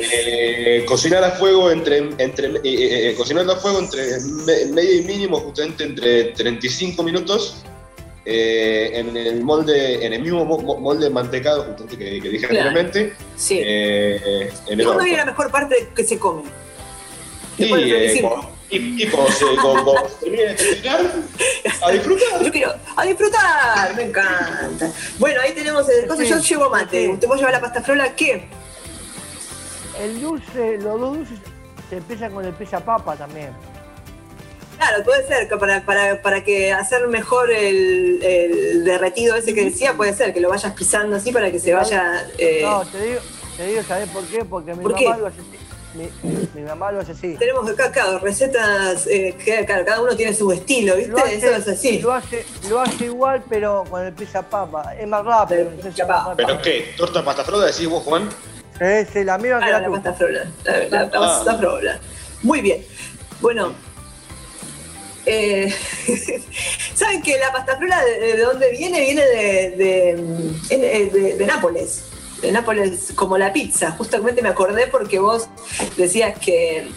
Eh, 0.01 0.85
cocinar 0.87 1.25
a 1.25 1.31
fuego 1.33 1.71
entre, 1.71 1.99
entre 2.19 2.49
eh, 2.49 2.61
eh, 2.65 3.11
eh, 3.11 3.15
cocinar 3.17 3.49
a 3.51 3.57
fuego 3.57 3.79
entre 3.81 4.03
me- 4.47 4.67
medio 4.73 4.95
y 4.97 5.03
mínimo 5.03 5.41
justamente 5.41 5.85
entre 5.85 6.25
35 6.27 7.03
minutos 7.03 7.57
eh, 8.25 8.91
en 8.95 9.17
el 9.17 9.41
molde, 9.43 10.05
en 10.05 10.13
el 10.13 10.23
mismo 10.23 10.45
mo- 10.45 10.59
mo- 10.59 10.77
molde 10.79 11.09
mantecado 11.11 11.65
justamente 11.65 11.97
que, 11.99 12.21
que 12.21 12.29
dije 12.29 12.47
Claro. 12.47 12.69
anteriormente, 12.69 13.15
Sí. 13.37 13.61
eh, 13.65 14.51
en 14.69 14.79
¿Y 14.81 14.83
el 14.83 15.17
la 15.17 15.25
mejor 15.27 15.51
parte 15.51 15.89
que 15.97 16.05
se 16.05 16.19
come? 16.19 16.43
De 17.59 17.65
eh, 17.67 17.69
35. 17.71 18.29
cuando- 18.29 18.59
y, 18.71 19.01
se 19.01 19.07
termine 20.21 20.43
de 20.45 20.57
cocinar, 20.57 21.01
a 21.83 21.91
disfrutar. 21.91 22.43
Yo 22.45 22.53
quiero 22.53 22.75
a 22.97 23.05
disfrutar, 23.05 23.95
me 23.97 24.03
encanta. 24.03 24.93
Bueno, 25.19 25.41
ahí 25.41 25.53
tenemos 25.53 25.89
el 25.89 26.07
coso. 26.07 26.23
Yo 26.23 26.39
Sí. 26.39 26.49
llevo 26.55 26.69
mate. 26.71 27.07
Sí. 27.07 27.13
¿Usted 27.13 27.29
vos 27.29 27.39
lleva 27.39 27.51
la 27.51 27.61
pasta 27.61 27.83
frola? 27.83 28.15
¿Qué? 28.15 28.47
El 30.01 30.21
dulce, 30.21 30.77
los 30.79 31.01
dos 31.01 31.17
dulces 31.17 31.39
se 31.89 31.97
empiezan 31.97 32.33
con 32.33 32.45
el 32.45 32.53
pizza 32.53 32.79
papa 32.81 33.17
también. 33.17 33.51
Claro, 34.77 35.03
puede 35.03 35.27
ser 35.27 35.49
que 35.49 35.57
para, 35.57 35.81
para, 35.85 36.23
para 36.23 36.45
que 36.45 36.71
hacer 36.73 37.09
mejor 37.09 37.51
el, 37.51 38.23
el 38.23 38.85
derretido 38.85 39.35
ese 39.35 39.53
que 39.55 39.65
decía, 39.65 39.95
puede 39.95 40.13
ser 40.15 40.33
que 40.33 40.41
lo 40.41 40.51
vayas 40.51 40.73
pisando 40.75 41.17
así 41.17 41.33
para 41.33 41.51
que 41.51 41.59
se 41.59 41.73
vaya. 41.75 42.29
eh, 42.39 42.61
No, 42.63 42.85
te 42.87 43.01
digo, 43.03 43.21
te 43.57 43.67
digo, 43.67 43.83
¿sabés 43.83 44.09
por 44.11 44.25
qué? 44.27 44.45
Porque 44.45 44.75
mi 44.75 44.83
¿Por 44.85 44.93
mamá 44.93 45.15
qué? 45.17 45.21
lo 45.21 45.27
hace 45.27 45.41
así. 45.41 45.59
Mi, 45.95 46.09
mi 46.55 46.63
mamá 46.63 46.93
lo 46.93 47.01
hace 47.01 47.13
así. 47.13 47.35
Tenemos 47.39 47.69
acá, 47.71 47.91
claro, 47.91 48.19
recetas, 48.19 49.07
eh, 49.07 49.35
que 49.43 49.65
claro, 49.65 49.85
cada 49.87 50.03
uno 50.03 50.15
tiene 50.15 50.35
su 50.35 50.53
estilo, 50.53 50.95
¿viste? 50.97 51.11
Lo 51.13 51.19
hace, 51.19 51.35
Eso 51.37 51.47
es 51.57 51.69
así. 51.69 51.99
Lo 52.01 52.13
hace, 52.13 52.45
lo 52.69 52.81
hace 52.81 53.07
igual, 53.07 53.43
pero 53.49 53.85
con 53.89 54.05
el 54.05 54.13
pizza 54.13 54.43
papa. 54.43 54.95
Es 54.95 55.09
más 55.09 55.25
rápido. 55.25 55.65
Pero 55.65 55.71
no 55.77 55.83
sé 55.83 55.93
si 55.93 56.01
pizza 56.01 56.03
es 56.03 56.09
más. 56.09 56.37
¿Pero 56.37 56.63
qué? 56.63 56.95
¿Torta 56.97 57.25
pasta 57.25 57.43
frola 57.45 57.67
decís 57.67 57.89
vos, 57.89 58.03
Juan? 58.05 58.29
Es 58.81 59.15
la 59.15 59.39
misma 59.39 59.59
que 59.61 59.65
Ah, 59.65 59.71
la 59.71 59.81
la 59.81 59.87
tuya. 59.87 60.03
pasta 60.03 60.13
frola. 60.15 60.45
La, 60.65 60.79
la 60.89 61.01
Ah. 61.03 61.11
pasta 61.11 61.59
frola. 61.59 61.99
Muy 62.43 62.61
bien. 62.61 62.85
Bueno. 63.41 63.73
eh, 65.27 65.73
¿Saben 66.95 67.23
que 67.23 67.39
la 67.39 67.51
pasta 67.53 67.77
frola 67.77 68.05
de, 68.05 68.37
de 68.37 68.43
dónde 68.43 68.71
viene? 68.73 69.01
Viene 69.01 69.23
de, 69.27 69.71
de, 69.71 70.77
de- 70.77 71.11
de- 71.11 71.37
de 71.37 71.47
Nápoles. 71.47 72.05
De 72.43 72.53
Nápoles, 72.53 73.13
como 73.15 73.37
la 73.37 73.53
pizza. 73.53 73.91
Justamente 73.93 74.43
me 74.43 74.49
acordé 74.49 74.87
porque 74.87 75.19
vos 75.19 75.49
decías 75.97 76.39
que, 76.39 76.89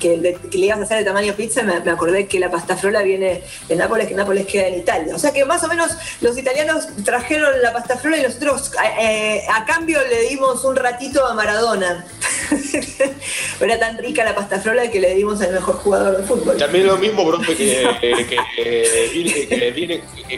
que, 0.00 0.38
que 0.50 0.58
le 0.58 0.66
ibas 0.66 0.80
a 0.80 0.82
hacer 0.82 0.98
de 0.98 1.04
tamaño 1.04 1.34
pizza. 1.34 1.62
Me, 1.62 1.90
acordé 1.90 2.26
que 2.26 2.38
la 2.38 2.50
pasta 2.50 2.76
frola 2.76 3.02
viene 3.02 3.42
de 3.68 3.76
Nápoles, 3.76 4.08
que 4.08 4.14
Nápoles 4.14 4.46
queda 4.46 4.66
en 4.66 4.80
Italia. 4.80 5.14
O 5.14 5.18
sea 5.18 5.32
que 5.32 5.44
más 5.44 5.62
o 5.64 5.68
menos 5.68 5.92
los 6.20 6.36
italianos 6.36 6.88
trajeron 7.04 7.62
la 7.62 7.72
pasta 7.72 7.96
frola 7.96 8.18
y 8.18 8.22
nosotros 8.22 8.72
eh, 8.74 9.00
eh, 9.00 9.42
a 9.52 9.64
cambio 9.64 10.00
le 10.08 10.28
dimos 10.28 10.64
un 10.64 10.76
ratito 10.76 11.24
a 11.24 11.34
Maradona. 11.34 12.04
Era 13.60 13.78
tan 13.78 13.96
rica 13.98 14.24
la 14.24 14.34
pasta 14.34 14.60
frola 14.60 14.90
que 14.90 15.00
le 15.00 15.14
dimos 15.14 15.40
al 15.40 15.52
mejor 15.52 15.76
jugador 15.76 16.18
de 16.18 16.24
fútbol. 16.24 16.56
También 16.56 16.86
lo 16.86 16.96
mismo, 16.98 17.26
profe, 17.26 17.56
que, 17.56 17.88
que, 18.00 18.16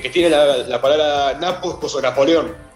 que, 0.02 0.10
tiene 0.10 0.30
la, 0.30 0.58
la 0.58 0.80
palabra 0.80 1.36
Napo, 1.40 1.80
pues, 1.80 1.94
o 1.94 2.00
Napoleón. 2.00 2.66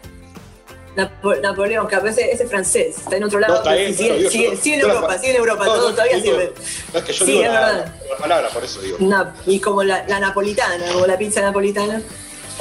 Napo- 1.09 1.37
Napoleón, 1.41 1.87
que 1.89 1.95
a 1.97 2.01
veces 2.01 2.27
ese 2.33 2.45
es 2.45 2.49
francés, 2.51 2.99
está 2.99 3.17
en 3.17 3.25
otro 3.25 3.39
lado. 3.41 3.55
No, 3.55 3.59
está 3.61 3.75
bien, 3.75 3.95
sigue, 3.95 4.09
pero 4.09 4.19
digo, 4.19 4.31
sigue- 4.31 4.51
yo- 4.51 4.57
sigue 4.63 4.75
en 4.77 4.81
Europa, 4.83 5.19
sigue 5.19 5.31
en 5.31 5.37
Europa, 5.37 5.65
No, 5.65 5.73
todo 5.75 5.89
no, 5.89 5.95
todavía 5.95 6.17
digo- 6.17 6.25
sirve. 6.39 6.53
No, 6.93 6.99
es 6.99 7.05
que 7.05 7.13
yo 7.13 7.25
Sí, 7.25 7.31
digo 7.33 7.45
es 7.45 7.53
la, 7.53 7.61
verdad. 7.61 7.95
la 8.11 8.17
palabra, 8.17 8.49
por 8.51 8.65
eso 8.65 8.81
digo. 8.81 8.99
Y 9.47 9.61
como 9.61 9.83
la, 9.83 10.05
la 10.09 10.21
napolitana, 10.21 10.85
como 10.93 11.07
la 11.07 11.17
pizza 11.19 11.41
napolitana. 11.43 12.03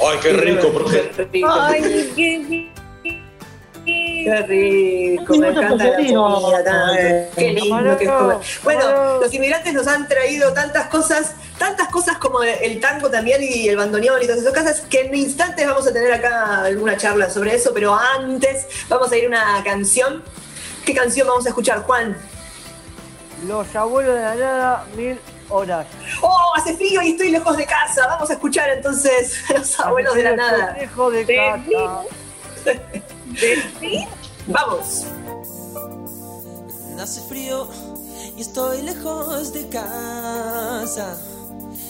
Ay, 0.02 0.18
qué 0.22 0.32
rico, 0.32 0.68
profe. 0.72 1.10
Qué 1.16 1.24
rico. 1.32 1.48
Ay, 1.50 2.10
qué 2.16 2.70
Qué 3.84 4.42
rico, 4.46 5.36
me 5.36 5.48
encanta 5.48 5.84
la 5.84 5.96
comida 5.96 6.64
tanto. 6.64 7.30
Qué 7.36 7.52
lindo 7.52 7.96
que 7.98 8.04
es 8.04 8.10
comer. 8.10 8.36
Bueno, 8.62 9.18
los 9.20 9.32
inmigrantes 9.34 9.72
nos 9.72 9.86
han 9.86 10.06
traído 10.06 10.52
tantas 10.52 10.86
cosas, 10.88 11.32
tantas 11.60 11.88
cosas 11.88 12.16
como 12.16 12.42
el 12.42 12.80
tango 12.80 13.10
también 13.10 13.42
y 13.42 13.68
el 13.68 13.76
bandoneón 13.76 14.22
y 14.22 14.26
todas 14.26 14.40
esas 14.40 14.54
cosas, 14.54 14.80
que 14.80 15.02
en 15.02 15.14
instantes 15.14 15.66
vamos 15.66 15.86
a 15.86 15.92
tener 15.92 16.10
acá 16.10 16.64
alguna 16.64 16.96
charla 16.96 17.28
sobre 17.28 17.54
eso, 17.54 17.72
pero 17.74 17.94
antes 17.94 18.66
vamos 18.88 19.12
a 19.12 19.16
ir 19.18 19.26
a 19.26 19.28
una 19.28 19.62
canción. 19.62 20.24
¿Qué 20.86 20.94
canción 20.94 21.28
vamos 21.28 21.44
a 21.44 21.50
escuchar, 21.50 21.82
Juan? 21.82 22.16
Los 23.46 23.76
abuelos 23.76 24.14
de 24.14 24.22
la 24.22 24.34
nada, 24.36 24.86
mil 24.96 25.20
horas. 25.50 25.86
Oh, 26.22 26.52
hace 26.56 26.74
frío 26.78 27.02
y 27.02 27.10
estoy 27.10 27.30
lejos 27.30 27.54
de 27.58 27.66
casa. 27.66 28.06
Vamos 28.06 28.30
a 28.30 28.32
escuchar 28.32 28.70
entonces 28.70 29.38
los 29.54 29.78
abuelos 29.80 30.14
de 30.14 30.22
la 30.22 30.36
nada. 30.36 30.76
Lejos 30.80 31.12
de 31.12 31.24
De 31.26 31.36
casa. 31.36 32.04
Vamos. 34.46 35.04
Hace 36.98 37.20
frío 37.28 37.68
y 38.34 38.40
estoy 38.40 38.80
lejos 38.80 39.52
de 39.52 39.68
casa. 39.68 41.18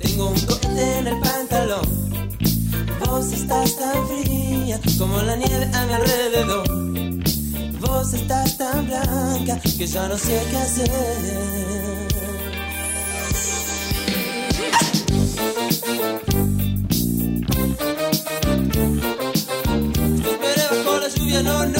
tengo 0.00 0.30
un 0.30 0.40
cohete 0.40 0.98
en 0.98 1.06
el 1.06 1.20
pantalón. 1.20 1.86
Vos 3.06 3.32
estás 3.32 3.76
tan 3.76 4.08
fría 4.08 4.80
como 4.98 5.20
la 5.22 5.36
nieve 5.36 5.68
a 5.74 5.86
mi 5.86 5.92
alrededor. 5.92 6.66
Vos 7.80 8.12
estás 8.14 8.56
tan 8.56 8.86
blanca 8.86 9.60
que 9.60 9.86
ya 9.86 10.08
no 10.08 10.16
sé 10.16 10.42
qué 10.50 10.56
hacer. 10.56 12.10
No, 21.42 21.64
no. 21.64 21.79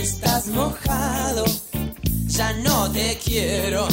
estás 0.00 0.46
mojado, 0.48 1.44
ya 2.26 2.52
no 2.54 2.90
te 2.90 3.18
quiero. 3.18 3.86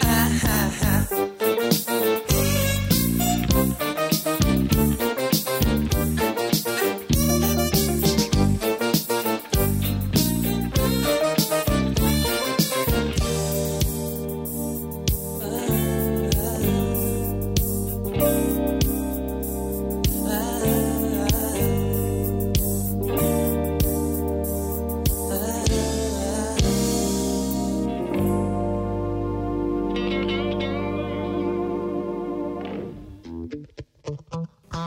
Ajá. 0.00 1.35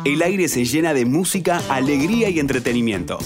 El 0.10 0.24
aire 0.24 0.48
se 0.48 0.66
llena 0.66 0.96
de 0.96 1.06
música, 1.06 1.62
alegría 1.70 2.30
y 2.30 2.40
entretenimiento. 2.40 3.20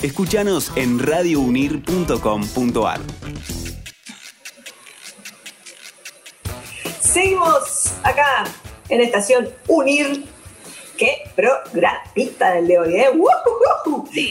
Escúchanos 0.00 0.72
en 0.74 0.98
radiounir.com.ar. 0.98 3.00
Seguimos 6.98 7.92
acá 8.02 8.46
en 8.88 9.02
Estación 9.02 9.50
Unir. 9.66 10.24
Qué 10.96 11.30
programita 11.36 12.54
del 12.54 12.68
de 12.68 12.78
hoy, 12.78 12.96
¿eh? 12.96 13.08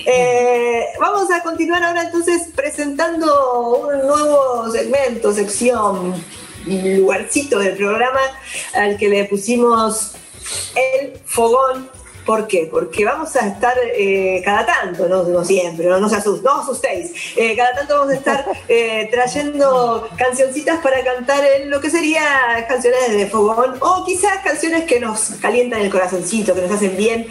Eh, 0.07 0.83
Vamos 0.99 1.29
a 1.29 1.43
continuar 1.43 1.83
ahora 1.83 2.05
entonces 2.05 2.49
presentando 2.55 3.81
un 3.81 3.99
nuevo 3.99 4.71
segmento, 4.71 5.31
sección, 5.31 6.15
lugarcito 6.65 7.59
del 7.59 7.77
programa 7.77 8.21
al 8.73 8.97
que 8.97 9.09
le 9.09 9.25
pusimos 9.25 10.15
fogón 11.38 11.89
¿Por 12.26 12.45
qué? 12.45 12.67
Porque 12.69 13.06
vamos 13.06 13.34
a 13.38 13.47
estar 13.47 13.73
eh, 13.97 14.41
cada 14.43 14.65
tanto, 14.65 15.08
no, 15.08 15.23
no 15.23 15.45
siempre, 15.45 15.88
no, 15.88 15.97
no, 15.97 16.10
se 16.10 16.17
asus- 16.17 16.41
no 16.41 16.56
os 16.60 16.63
asustéis, 16.63 17.13
eh, 17.38 17.56
cada 17.56 17.71
tanto 17.73 18.00
vamos 18.00 18.12
a 18.12 18.15
estar 18.17 18.45
eh, 18.67 19.08
trayendo 19.10 20.10
cancioncitas 20.17 20.80
para 20.82 21.02
cantar 21.06 21.41
en 21.45 21.69
lo 21.69 21.80
que 21.80 21.89
sería 21.89 22.21
canciones 22.67 23.13
de 23.13 23.28
fogón 23.28 23.76
o 23.80 24.04
quizás 24.06 24.39
canciones 24.43 24.84
que 24.84 25.00
nos 25.00 25.19
calientan 25.41 25.80
el 25.80 25.89
corazoncito, 25.89 26.54
que 26.54 26.63
nos 26.63 26.71
hacen 26.71 26.97
bien. 26.97 27.28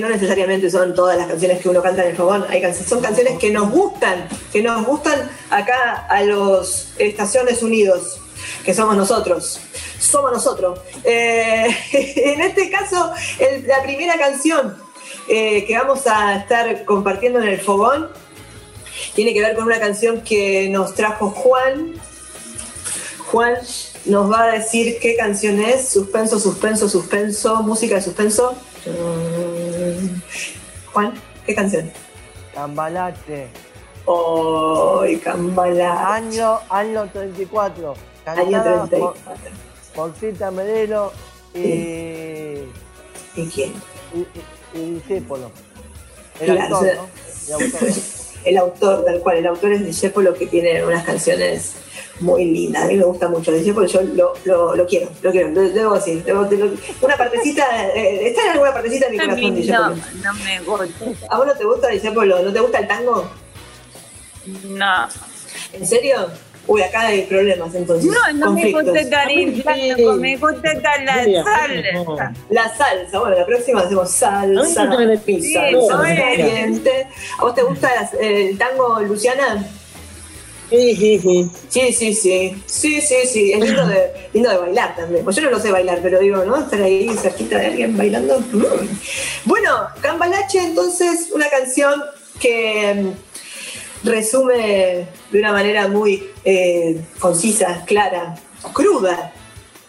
No 0.00 0.08
necesariamente 0.08 0.70
son 0.70 0.94
todas 0.94 1.18
las 1.18 1.26
canciones 1.26 1.60
que 1.60 1.68
uno 1.68 1.82
canta 1.82 2.04
en 2.04 2.10
el 2.12 2.16
fogón, 2.16 2.46
hay 2.48 2.62
can- 2.62 2.74
son 2.74 3.02
canciones 3.02 3.38
que 3.38 3.50
nos 3.50 3.70
gustan, 3.70 4.26
que 4.50 4.62
nos 4.62 4.82
gustan 4.86 5.30
acá 5.50 6.06
a 6.08 6.22
los 6.22 6.94
Estaciones 6.96 7.62
Unidos, 7.62 8.18
que 8.64 8.72
somos 8.72 8.96
nosotros. 8.96 9.60
Somos 9.98 10.32
nosotros. 10.32 10.78
Eh, 11.04 11.66
en 11.92 12.40
este 12.40 12.70
caso, 12.70 13.12
el- 13.38 13.66
la 13.66 13.82
primera 13.82 14.16
canción 14.18 14.76
eh, 15.28 15.64
que 15.66 15.76
vamos 15.76 16.06
a 16.06 16.36
estar 16.36 16.84
compartiendo 16.84 17.40
en 17.40 17.48
el 17.48 17.60
fogón 17.60 18.08
tiene 19.14 19.32
que 19.34 19.40
ver 19.40 19.54
con 19.56 19.64
una 19.64 19.78
canción 19.78 20.20
que 20.22 20.68
nos 20.70 20.94
trajo 20.94 21.30
Juan. 21.30 21.94
Juan 23.30 23.56
nos 24.06 24.30
va 24.32 24.44
a 24.44 24.52
decir 24.52 24.98
qué 25.00 25.16
canción 25.16 25.60
es. 25.60 25.88
Suspenso, 25.88 26.38
suspenso, 26.40 26.88
suspenso, 26.88 27.62
música 27.62 27.96
de 27.96 28.02
suspenso. 28.02 28.54
Juan, 30.92 31.12
¿qué 31.46 31.54
canción? 31.54 31.90
Cambalache. 32.54 33.48
¡Ay, 34.06 35.16
Cambalache! 35.18 35.82
Año, 35.84 36.58
año 36.70 37.08
34. 37.12 37.94
Año 38.26 38.50
Cantada 38.50 38.86
34. 38.88 38.98
Por, 38.98 39.14
por 39.98 40.14
Cita 40.14 40.52
Medelo 40.52 41.12
y. 41.54 41.58
¿Y 43.34 43.46
quién? 43.52 43.72
Y, 44.14 44.18
y, 44.78 44.80
y 44.80 44.90
Discépolo. 44.94 45.50
El 46.38 46.46
Claro, 46.54 46.76
autor, 46.76 46.78
o 46.78 46.84
sea, 46.84 47.56
¿no? 47.58 47.58
El 47.58 47.64
autor. 47.66 47.88
El 48.44 48.56
autor, 48.56 49.04
tal 49.04 49.18
cual, 49.20 49.36
el 49.38 49.46
autor 49.48 49.72
es 49.72 49.84
Discepolo 49.84 50.32
que 50.32 50.46
tiene 50.46 50.84
unas 50.84 51.04
canciones 51.04 51.72
muy 52.20 52.44
lindas. 52.44 52.84
A 52.84 52.86
mí 52.86 52.94
me 52.96 53.02
gusta 53.02 53.28
mucho 53.28 53.50
Discepolo, 53.50 53.88
yo 53.88 54.00
lo, 54.02 54.32
lo, 54.44 54.76
lo 54.76 54.86
quiero, 54.86 55.10
lo 55.22 55.32
quiero, 55.32 55.48
lo, 55.48 55.62
debo 55.68 55.94
decir. 55.96 56.24
debo- 56.24 56.48
una 57.02 57.16
partecita, 57.16 57.88
eh, 57.88 58.28
está 58.28 58.44
en 58.44 58.50
alguna 58.50 58.72
partecita 58.72 59.06
de 59.06 59.12
mi 59.12 59.18
corazón 59.18 60.00
no, 60.22 60.32
no 60.32 60.44
me 60.44 60.60
gusta. 60.60 60.86
¿A 61.30 61.36
vos 61.38 61.46
no 61.48 61.54
te 61.56 61.64
gusta 61.64 61.88
Discepolo? 61.88 62.40
¿No 62.40 62.52
te 62.52 62.60
gusta 62.60 62.78
el 62.78 62.86
tango? 62.86 63.28
No. 64.68 65.08
¿En 65.72 65.86
serio? 65.86 66.28
Uy, 66.68 66.82
acá 66.82 67.06
hay 67.06 67.22
problemas 67.22 67.74
entonces. 67.74 68.04
No, 68.10 68.32
no 68.34 68.52
me 68.52 68.70
conflictos. 68.72 68.84
gusta 68.84 69.00
estar 69.00 69.30
el 69.32 69.62
tango, 69.64 70.12
me 70.16 70.36
gusta 70.36 70.74
la 71.04 71.24
Mira, 71.24 71.44
salsa. 71.44 72.32
La 72.50 72.76
salsa, 72.76 73.18
bueno, 73.20 73.36
la 73.38 73.46
próxima 73.46 73.80
hacemos 73.80 74.10
salsa, 74.10 74.84
mí 74.84 74.96
me 75.06 75.16
gusta 75.16 75.60
salsa 75.60 75.88
tango. 75.88 76.02
caliente. 76.02 77.06
¿A 77.38 77.42
vos 77.42 77.54
te 77.54 77.62
gusta 77.62 77.94
las- 77.94 78.14
el 78.20 78.58
tango, 78.58 79.00
Luciana? 79.00 79.66
Sí, 80.70 80.94
sí, 80.94 81.18
sí. 81.18 81.50
Sí, 81.70 81.92
sí, 81.94 82.14
sí. 82.14 82.62
Sí, 82.66 83.00
sí, 83.00 83.14
sí. 83.26 83.52
Es 83.52 83.60
lindo 83.60 83.86
de, 83.86 84.10
lindo 84.34 84.50
de 84.50 84.58
bailar 84.58 84.94
también. 84.94 85.24
Pues 85.24 85.34
yo 85.36 85.40
no 85.42 85.50
lo 85.50 85.58
sé 85.60 85.70
bailar, 85.72 86.00
pero 86.02 86.18
digo, 86.20 86.44
¿no? 86.44 86.58
Estar 86.58 86.82
ahí 86.82 87.08
cerquita 87.16 87.56
de 87.58 87.66
alguien 87.68 87.96
bailando. 87.96 88.38
Mm. 88.52 88.62
Bueno, 89.46 89.70
Cambalache, 90.02 90.58
entonces, 90.58 91.30
una 91.32 91.48
canción 91.48 92.02
que 92.38 93.06
resume 94.04 95.06
de 95.30 95.38
una 95.38 95.52
manera 95.52 95.88
muy 95.88 96.30
eh, 96.44 97.00
concisa, 97.18 97.84
clara, 97.86 98.36
cruda, 98.72 99.32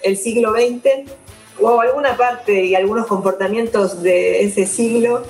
el 0.01 0.17
siglo 0.17 0.53
XX 0.53 1.11
o 1.59 1.81
alguna 1.81 2.15
parte 2.15 2.65
y 2.65 2.75
algunos 2.75 3.07
comportamientos 3.07 4.01
de 4.01 4.43
ese 4.43 4.65
siglo. 4.65 5.23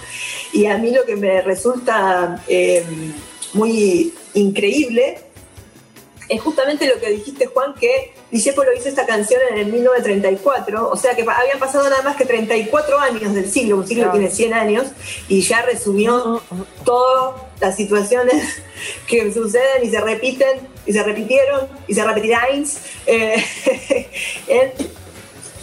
Y 0.53 0.65
a 0.65 0.77
mí 0.77 0.91
lo 0.91 1.05
que 1.05 1.15
me 1.15 1.41
resulta 1.41 2.43
eh, 2.47 2.83
muy 3.53 4.13
increíble 4.33 5.19
es 6.29 6.41
justamente 6.41 6.87
lo 6.87 6.99
que 6.99 7.09
dijiste, 7.09 7.47
Juan, 7.47 7.73
que 7.73 8.13
Discepolo 8.31 8.71
hizo 8.73 8.87
esta 8.87 9.05
canción 9.05 9.41
en 9.51 9.57
el 9.57 9.71
1934, 9.71 10.89
o 10.89 10.95
sea 10.95 11.15
que 11.15 11.23
habían 11.23 11.59
pasado 11.59 11.89
nada 11.89 12.03
más 12.03 12.15
que 12.15 12.25
34 12.25 12.99
años 12.99 13.33
del 13.33 13.49
siglo, 13.49 13.77
un 13.77 13.87
siglo 13.87 14.05
que 14.05 14.19
tiene 14.19 14.31
100 14.31 14.53
años, 14.53 14.87
y 15.27 15.41
ya 15.41 15.63
resumió 15.63 16.41
todas 16.85 17.41
las 17.59 17.75
situaciones 17.75 18.61
que 19.07 19.33
suceden 19.33 19.83
y 19.83 19.89
se 19.89 19.99
repiten, 19.99 20.67
y 20.85 20.93
se 20.93 21.03
repitieron, 21.03 21.67
y 21.87 21.95
se 21.95 22.03
repetirán 22.03 22.63
eh, 23.07 23.43
en 24.47 24.71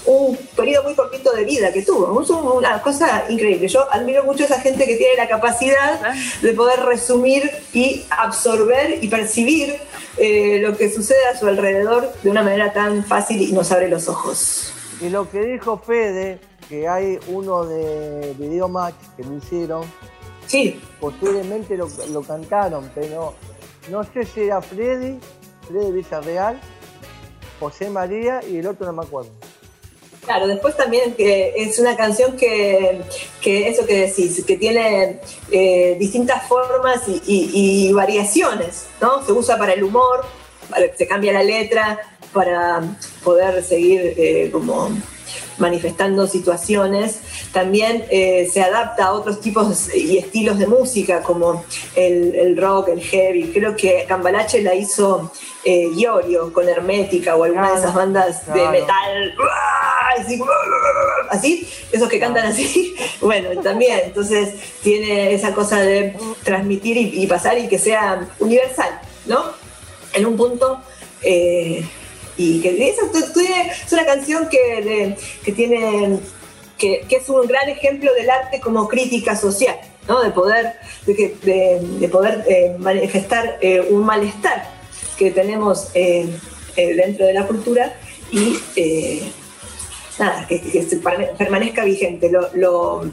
un 0.07 0.37
periodo 0.57 0.85
muy 0.85 0.95
cortito 0.95 1.33
de 1.33 1.45
vida 1.45 1.73
que 1.73 1.83
tuvo. 1.83 2.21
Es 2.23 2.31
una 2.31 2.81
cosa 2.83 3.25
increíble. 3.29 3.69
Yo 3.69 3.87
admiro 3.93 4.25
mucho 4.25 4.45
a 4.45 4.47
esa 4.47 4.61
gente 4.61 4.87
que 4.87 4.97
tiene 4.97 5.17
la 5.17 5.29
capacidad 5.29 6.15
de 6.41 6.53
poder 6.53 6.81
resumir 6.81 7.51
y 7.73 8.05
absorber 8.11 9.03
y 9.03 9.09
percibir 9.09 9.77
eh, 10.17 10.61
lo 10.61 10.77
que 10.77 10.91
sucede 10.91 11.27
a 11.33 11.39
su 11.39 11.47
alrededor 11.47 12.13
de 12.23 12.31
una 12.31 12.43
manera 12.43 12.73
tan 12.73 13.05
fácil 13.05 13.43
y 13.43 13.53
nos 13.53 13.73
abre 13.73 13.89
los 13.89 14.09
ojos. 14.09 14.73
Y 15.01 15.11
lo 15.11 15.31
que 15.31 15.41
dijo 15.41 15.79
Fede, 15.79 16.39
que 16.69 16.89
hay 16.89 17.19
uno 17.29 17.65
de 17.65 18.35
Video 18.39 18.69
Match 18.69 18.95
que 19.17 19.25
lo 19.25 19.37
hicieron, 19.37 19.85
Sí, 20.47 20.81
posiblemente 21.01 21.77
lo, 21.77 21.89
lo 22.13 22.23
cantaron, 22.23 22.91
pero 22.95 23.35
no 23.91 24.05
sé 24.05 24.25
si 24.25 24.43
era 24.43 24.63
Freddy, 24.63 25.19
Freddy 25.67 25.91
Villarreal, 25.91 26.61
José 27.59 27.91
María 27.91 28.41
y 28.49 28.59
el 28.59 28.67
otro 28.69 28.87
no 28.87 28.93
me 28.93 29.03
acuerdo. 29.03 29.31
Claro, 30.27 30.47
después 30.49 30.77
también 30.77 31.15
que 31.15 31.55
es 31.57 31.79
una 31.79 31.97
canción 31.97 32.37
que, 32.37 33.01
que 33.41 33.69
eso 33.69 33.87
que 33.87 34.01
decís, 34.09 34.45
que 34.45 34.57
tiene 34.57 35.21
eh, 35.53 35.97
distintas 36.01 36.47
formas 36.49 37.03
y 37.07 37.93
variaciones, 37.93 38.87
¿no? 39.01 39.25
Se 39.25 39.31
usa 39.33 39.57
para 39.57 39.73
el 39.73 39.85
humor, 39.85 40.25
para- 40.69 40.95
se 40.97 41.07
cambia 41.07 41.33
la 41.33 41.45
letra 41.45 42.01
para 42.33 42.83
poder 43.23 43.63
seguir 43.63 44.15
eh, 44.17 44.51
como 44.53 44.91
manifestando 45.59 46.27
situaciones. 46.27 47.21
También 47.53 48.05
eh, 48.11 48.49
se 48.53 48.63
adapta 48.63 49.07
a 49.07 49.13
otros 49.13 49.41
tipos 49.41 49.95
y 49.95 50.19
estilos 50.19 50.59
de 50.59 50.67
música, 50.67 51.23
como 51.23 51.65
el, 51.95 52.35
el 52.35 52.57
rock, 52.57 52.89
el 52.89 53.01
heavy. 53.01 53.51
Creo 53.53 53.77
que 53.77 54.05
Cambalache 54.09 54.63
la 54.63 54.75
hizo 54.75 55.33
eh, 55.65 55.89
Iorio 55.97 56.53
con 56.53 56.69
Hermética 56.69 57.37
o 57.37 57.45
alguna 57.45 57.73
de 57.73 57.79
esas 57.79 57.95
bandas 57.95 58.47
de 58.53 58.69
metal. 58.69 59.35
Así, 60.19 60.41
así, 61.31 61.69
esos 61.93 62.09
que 62.09 62.19
cantan 62.19 62.47
así. 62.47 62.95
Bueno, 63.21 63.61
también, 63.63 64.01
entonces 64.05 64.55
tiene 64.83 65.33
esa 65.35 65.53
cosa 65.53 65.81
de 65.81 66.15
transmitir 66.45 66.97
y, 66.97 67.23
y 67.23 67.27
pasar 67.27 67.59
y 67.59 67.67
que 67.67 67.79
sea 67.79 68.29
universal, 68.39 69.01
¿no? 69.27 69.43
En 70.13 70.27
un 70.27 70.37
punto. 70.37 70.81
eh, 71.23 71.85
y 72.37 72.61
que 72.61 72.89
esa 72.91 73.03
es 73.85 73.93
una 73.93 74.05
canción 74.05 74.49
que, 74.49 75.17
que 75.45 75.53
tiene 75.53 76.19
que, 76.79 77.05
es 77.17 77.29
un 77.29 77.47
gran 77.47 77.69
ejemplo 77.69 78.13
del 78.15 78.29
arte 78.29 78.61
como 78.61 78.87
crítica 78.89 79.35
social, 79.37 79.77
¿no? 80.07 80.23
de 80.23 80.31
poder, 80.31 80.75
de, 81.07 81.35
de- 81.43 81.81
de 82.01 82.09
poder 82.09 82.45
eh, 82.49 82.75
manifestar 82.79 83.59
eh, 83.63 83.81
un 83.89 84.05
malestar 84.05 84.69
que 85.17 85.31
tenemos 85.31 85.89
eh, 85.95 86.29
dentro 86.77 87.25
de 87.27 87.33
la 87.33 87.47
cultura 87.47 87.95
y 88.31 88.59
nada, 90.19 90.47
que, 90.47 90.59
permanezca 91.39 91.85
vigente. 91.85 92.31
Lo, 92.31 92.51
lo- 92.55 93.11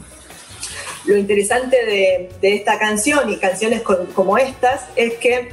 interesante 1.16 1.76
de, 1.84 2.30
de 2.40 2.54
esta 2.54 2.78
canción 2.78 3.30
y 3.30 3.36
canciones 3.36 3.82
como 4.14 4.38
estas 4.38 4.82
es 4.96 5.14
que 5.14 5.48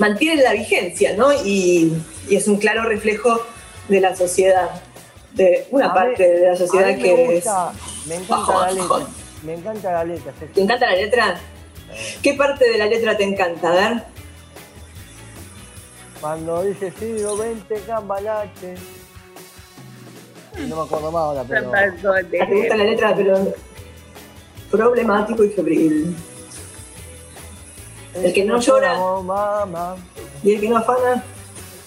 mantienen 0.00 0.42
la 0.42 0.52
vigencia, 0.52 1.14
¿no? 1.16 1.32
Y, 1.44 1.92
y 2.28 2.36
es 2.36 2.48
un 2.48 2.56
claro 2.56 2.82
reflejo 2.82 3.40
de 3.88 4.00
la 4.00 4.16
sociedad, 4.16 4.70
de 5.34 5.66
una 5.70 5.86
A 5.90 5.94
parte 5.94 6.26
de 6.28 6.46
la 6.50 6.56
sociedad 6.56 6.86
me 6.86 6.98
que 6.98 7.34
gusta, 7.34 7.72
me 8.08 8.14
encanta 8.16 8.36
Bajón, 8.36 8.60
la 8.62 8.72
letra. 8.72 8.88
bajón. 8.88 9.06
Me 9.44 9.54
encanta 9.54 9.92
la 9.92 10.04
letra. 10.04 10.32
es... 10.40 10.52
¿Te 10.52 10.60
encanta 10.60 10.86
la 10.86 10.96
letra? 10.96 11.40
¿Qué 12.22 12.34
parte 12.34 12.70
de 12.70 12.78
la 12.78 12.86
letra 12.86 13.16
te 13.16 13.24
encanta? 13.24 13.68
A 13.68 13.74
ver. 13.74 14.02
Cuando 16.20 16.62
dice 16.64 16.92
siglo 16.98 17.36
XX, 17.36 17.80
Cambalache. 17.86 18.74
No 20.66 20.76
me 20.76 20.82
acuerdo 20.82 21.12
más 21.12 21.22
ahora, 21.22 21.44
pero. 21.48 21.70
¿Te 22.30 22.46
gusta 22.46 22.76
la 22.76 22.84
letra, 22.84 23.14
pero 23.16 23.54
problemático 24.70 25.44
y 25.44 25.50
febril? 25.50 26.16
El 28.14 28.32
que 28.32 28.44
no 28.44 28.58
llora 28.60 28.98
mamá, 29.22 29.96
y 30.42 30.54
el 30.54 30.60
que 30.60 30.68
no 30.68 30.78
afana, 30.78 31.22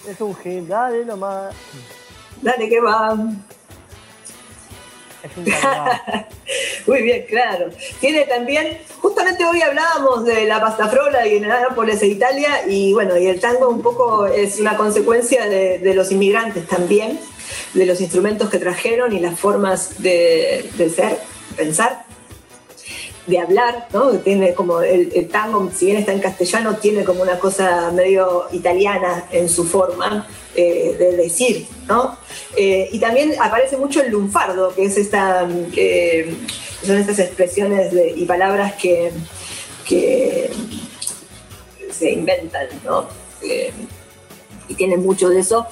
es 0.08 0.20
un 0.20 0.34
gil, 0.36 0.66
dale 0.66 1.04
nomás. 1.04 1.54
dale 2.42 2.68
que 2.68 2.80
va. 2.80 3.16
Es 5.22 5.36
un 5.36 5.44
carnaval. 5.44 6.26
Muy 6.86 7.02
bien, 7.02 7.24
claro. 7.28 7.70
Tiene 8.00 8.24
también, 8.26 8.78
justamente 9.00 9.44
hoy 9.44 9.62
hablábamos 9.62 10.24
de 10.24 10.44
la 10.44 10.60
pasta 10.60 10.88
frola 10.88 11.26
y 11.26 11.40
de 11.40 11.46
Nápoles 11.46 12.02
e 12.02 12.08
Italia, 12.08 12.66
y 12.68 12.92
bueno, 12.92 13.16
y 13.16 13.26
el 13.26 13.40
tango 13.40 13.68
un 13.68 13.80
poco 13.80 14.26
es 14.26 14.60
una 14.60 14.76
consecuencia 14.76 15.46
de, 15.46 15.78
de 15.78 15.94
los 15.94 16.12
inmigrantes 16.12 16.66
también, 16.66 17.18
de 17.72 17.86
los 17.86 18.00
instrumentos 18.00 18.50
que 18.50 18.58
trajeron 18.58 19.12
y 19.14 19.20
las 19.20 19.38
formas 19.38 20.02
de, 20.02 20.70
de 20.76 20.90
ser, 20.90 21.18
pensar. 21.56 22.03
De 23.26 23.38
hablar, 23.38 23.88
¿no? 23.92 24.10
Tiene 24.18 24.54
como 24.54 24.80
el, 24.80 25.10
el 25.14 25.28
tango, 25.28 25.70
si 25.74 25.86
bien 25.86 25.98
está 25.98 26.12
en 26.12 26.20
castellano, 26.20 26.76
tiene 26.76 27.04
como 27.04 27.22
una 27.22 27.38
cosa 27.38 27.90
medio 27.90 28.44
italiana 28.52 29.26
en 29.30 29.48
su 29.48 29.64
forma 29.64 30.26
eh, 30.56 30.94
de 30.98 31.16
decir, 31.16 31.66
¿no? 31.88 32.16
Eh, 32.56 32.88
y 32.92 33.00
también 33.00 33.34
aparece 33.40 33.76
mucho 33.76 34.00
el 34.02 34.12
lunfardo, 34.12 34.74
que 34.74 34.84
es 34.84 34.96
esta, 34.96 35.48
eh, 35.74 36.32
son 36.86 36.96
estas 36.98 37.18
expresiones 37.18 37.92
y 38.14 38.24
palabras 38.24 38.74
que, 38.74 39.10
que 39.84 40.50
se 41.90 42.12
inventan, 42.12 42.68
¿no? 42.84 43.08
Y 44.68 44.74
tiene 44.74 44.96
mucho 44.96 45.28
de 45.28 45.40
eso. 45.40 45.66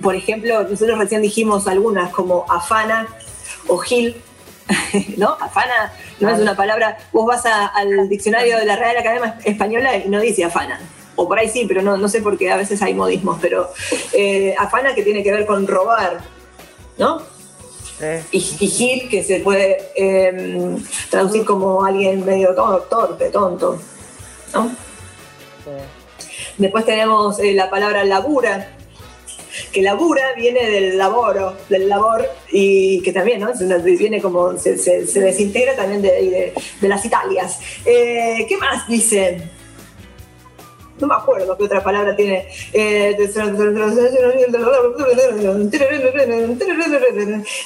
Por 0.00 0.14
ejemplo, 0.14 0.62
nosotros 0.62 0.98
recién 0.98 1.22
dijimos 1.22 1.66
algunas 1.66 2.12
como 2.12 2.46
afana 2.48 3.08
o 3.66 3.78
gil, 3.78 4.14
¿no? 5.16 5.36
Afana 5.40 5.92
no 6.20 6.28
es 6.30 6.38
una 6.38 6.56
palabra, 6.56 6.96
vos 7.12 7.26
vas 7.26 7.44
a- 7.46 7.66
al 7.66 8.08
diccionario 8.08 8.58
de 8.58 8.64
la 8.66 8.76
Real 8.76 8.96
Academia 8.96 9.38
Española 9.44 9.96
y 9.96 10.08
no 10.08 10.20
dice 10.20 10.44
afana. 10.44 10.80
O 11.16 11.26
por 11.28 11.38
ahí 11.38 11.48
sí, 11.48 11.64
pero 11.68 11.82
no, 11.82 11.96
no 11.96 12.08
sé 12.08 12.22
por 12.22 12.38
qué 12.38 12.50
a 12.50 12.56
veces 12.56 12.80
hay 12.82 12.94
modismos, 12.94 13.38
pero 13.40 13.70
eh, 14.12 14.54
afana 14.58 14.94
que 14.94 15.02
tiene 15.02 15.22
que 15.22 15.32
ver 15.32 15.44
con 15.46 15.66
robar, 15.66 16.20
¿no? 16.98 17.22
Y, 18.32 18.38
y 18.38 18.66
gil 18.68 19.10
que 19.10 19.22
se 19.22 19.40
puede 19.40 19.76
eh, 19.94 20.76
traducir 21.10 21.44
como 21.44 21.84
alguien 21.84 22.24
medio 22.24 22.54
to- 22.54 22.86
torpe, 22.88 23.26
tonto, 23.28 23.78
¿no? 24.54 24.70
Después 26.56 26.84
tenemos 26.86 27.38
eh, 27.40 27.52
la 27.54 27.68
palabra 27.70 28.04
labura, 28.04 28.70
que 29.72 29.82
labura 29.82 30.32
viene 30.36 30.68
del 30.68 30.98
laboro, 30.98 31.56
del 31.68 31.88
labor, 31.88 32.26
y 32.50 33.00
que 33.02 33.12
también, 33.12 33.40
¿no? 33.40 33.50
Una- 33.60 33.78
viene 33.78 34.20
como, 34.20 34.56
se, 34.58 34.76
se- 34.78 35.06
se 35.06 35.20
desintegra 35.20 35.74
también 35.76 36.02
de 36.80 36.88
las 36.88 37.04
Italias. 37.04 37.58
Eh, 37.84 38.46
¿Qué 38.48 38.56
más 38.56 38.88
dicen? 38.88 39.50
No 41.00 41.06
me 41.06 41.14
acuerdo 41.14 41.56
qué 41.56 41.64
otra 41.64 41.82
palabra 41.82 42.14
tiene. 42.14 42.46
Eh, 42.72 43.16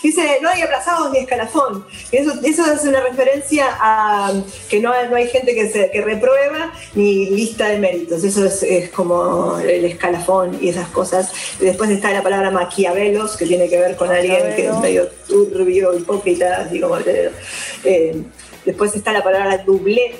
dice, 0.02 0.38
no 0.40 0.48
hay 0.48 0.62
abrazados 0.62 1.10
ni 1.10 1.18
escalafón. 1.18 1.84
Y 2.10 2.16
Eso, 2.18 2.32
eso 2.42 2.72
es 2.72 2.84
una 2.84 3.00
referencia 3.00 3.66
a 3.80 4.32
que 4.68 4.80
no 4.80 4.92
hay, 4.92 5.08
no 5.08 5.16
hay 5.16 5.28
gente 5.28 5.54
que, 5.54 5.68
se, 5.68 5.90
que 5.90 6.00
reprueba 6.00 6.72
ni 6.94 7.30
lista 7.30 7.68
de 7.68 7.78
méritos. 7.78 8.24
Eso 8.24 8.44
es, 8.44 8.62
es 8.62 8.90
como 8.90 9.58
el 9.58 9.84
escalafón 9.84 10.58
y 10.60 10.68
esas 10.68 10.88
cosas. 10.88 11.32
Después 11.58 11.90
está 11.90 12.10
la 12.10 12.22
palabra 12.22 12.50
maquiavelos, 12.50 13.36
que 13.36 13.46
tiene 13.46 13.68
que 13.68 13.78
ver 13.78 13.96
con 13.96 14.10
alguien 14.10 14.54
que 14.54 14.66
es 14.66 14.78
medio 14.78 15.08
turbio, 15.28 15.94
hipócrita, 15.94 16.62
así 16.62 16.80
como... 16.80 16.96
eh, 16.98 18.22
después 18.64 18.94
está 18.94 19.12
la 19.12 19.22
palabra 19.22 19.58
dublé, 19.58 20.14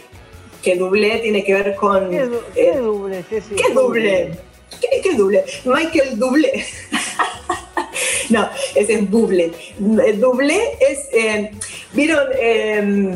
que 0.65 0.77
dublé 0.77 1.19
tiene 1.19 1.45
que 1.45 1.53
ver 1.55 1.75
con... 1.77 2.11
¿Qué, 2.11 2.23
du- 2.23 2.37
eh, 2.57 2.71
qué 2.73 2.77
doble, 2.79 3.23
Ceci? 3.29 3.55
¿Qué 3.55 3.73
doble? 3.75 4.33
¿Qué, 4.81 5.01
qué 5.03 5.15
doble? 5.15 5.45
Michael 5.67 6.19
Dublé. 6.19 6.65
no, 8.31 8.49
ese 8.75 8.95
es 8.95 9.11
Buble. 9.11 9.53
Dublé 9.79 10.61
es, 10.81 11.09
eh, 11.13 11.51
¿vieron? 11.93 12.27
eh, 12.41 13.15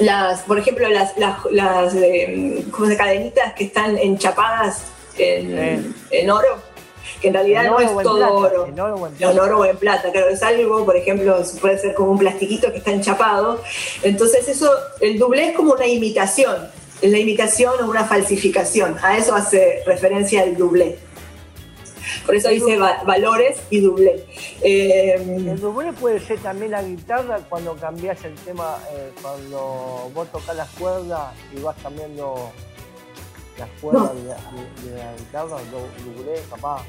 las, 0.00 0.40
por 0.42 0.58
ejemplo, 0.58 0.88
las, 0.88 1.16
las, 1.18 1.38
las 1.50 1.94
¿cómo 2.70 2.86
se 2.86 2.92
llama? 2.92 2.96
cadenitas 2.96 3.54
que 3.54 3.64
están 3.64 3.96
enchapadas 3.98 4.84
en, 5.16 5.94
en 6.10 6.30
oro, 6.30 6.58
que 7.20 7.28
en 7.28 7.34
realidad 7.34 7.64
no 7.64 7.80
es 7.80 7.90
todo 8.02 8.34
oro. 8.34 8.66
en 8.66 8.78
oro 8.78 8.94
o 8.94 9.06
en 9.06 9.12
No, 9.12 9.18
plata. 9.18 9.32
en 9.32 9.38
oro 9.40 9.58
o 9.60 9.64
en 9.64 9.76
plata, 9.76 10.12
claro, 10.12 10.28
es 10.28 10.42
algo, 10.42 10.84
por 10.84 10.96
ejemplo, 10.96 11.42
puede 11.60 11.78
ser 11.78 11.94
como 11.94 12.12
un 12.12 12.18
plastiquito 12.18 12.70
que 12.70 12.78
está 12.78 12.92
enchapado. 12.92 13.60
Entonces 14.02 14.48
eso, 14.48 14.70
el 15.00 15.18
doblé 15.18 15.48
es 15.48 15.56
como 15.56 15.72
una 15.72 15.86
imitación, 15.86 16.68
es 17.02 17.10
la 17.10 17.18
imitación 17.18 17.74
o 17.82 17.88
una 17.90 18.04
falsificación. 18.04 18.96
A 19.02 19.16
eso 19.16 19.34
hace 19.34 19.82
referencia 19.86 20.42
el 20.44 20.56
doblé. 20.56 20.98
Por 22.24 22.34
eso 22.34 22.48
dice 22.48 22.76
va- 22.78 23.02
valores 23.04 23.58
y 23.70 23.80
doblé. 23.80 24.24
Eh, 24.62 25.14
El 25.16 25.60
doble 25.60 25.92
puede 25.92 26.20
ser 26.20 26.38
también 26.38 26.70
la 26.72 26.82
guitarra 26.82 27.38
cuando 27.48 27.74
cambias 27.76 28.22
el 28.24 28.34
tema, 28.34 28.78
eh, 28.92 29.10
cuando 29.22 30.10
vos 30.14 30.28
tocas 30.30 30.54
las 30.56 30.68
cuerdas 30.70 31.32
y 31.56 31.60
vas 31.60 31.76
cambiando 31.82 32.50
las 33.58 33.68
cuerdas 33.80 34.14
de, 34.14 34.20
de- 34.22 34.90
de 34.92 34.98
la 34.98 35.12
guitarra, 35.16 35.56
do- 35.70 35.88
doble, 36.16 36.40
capaz. 36.50 36.82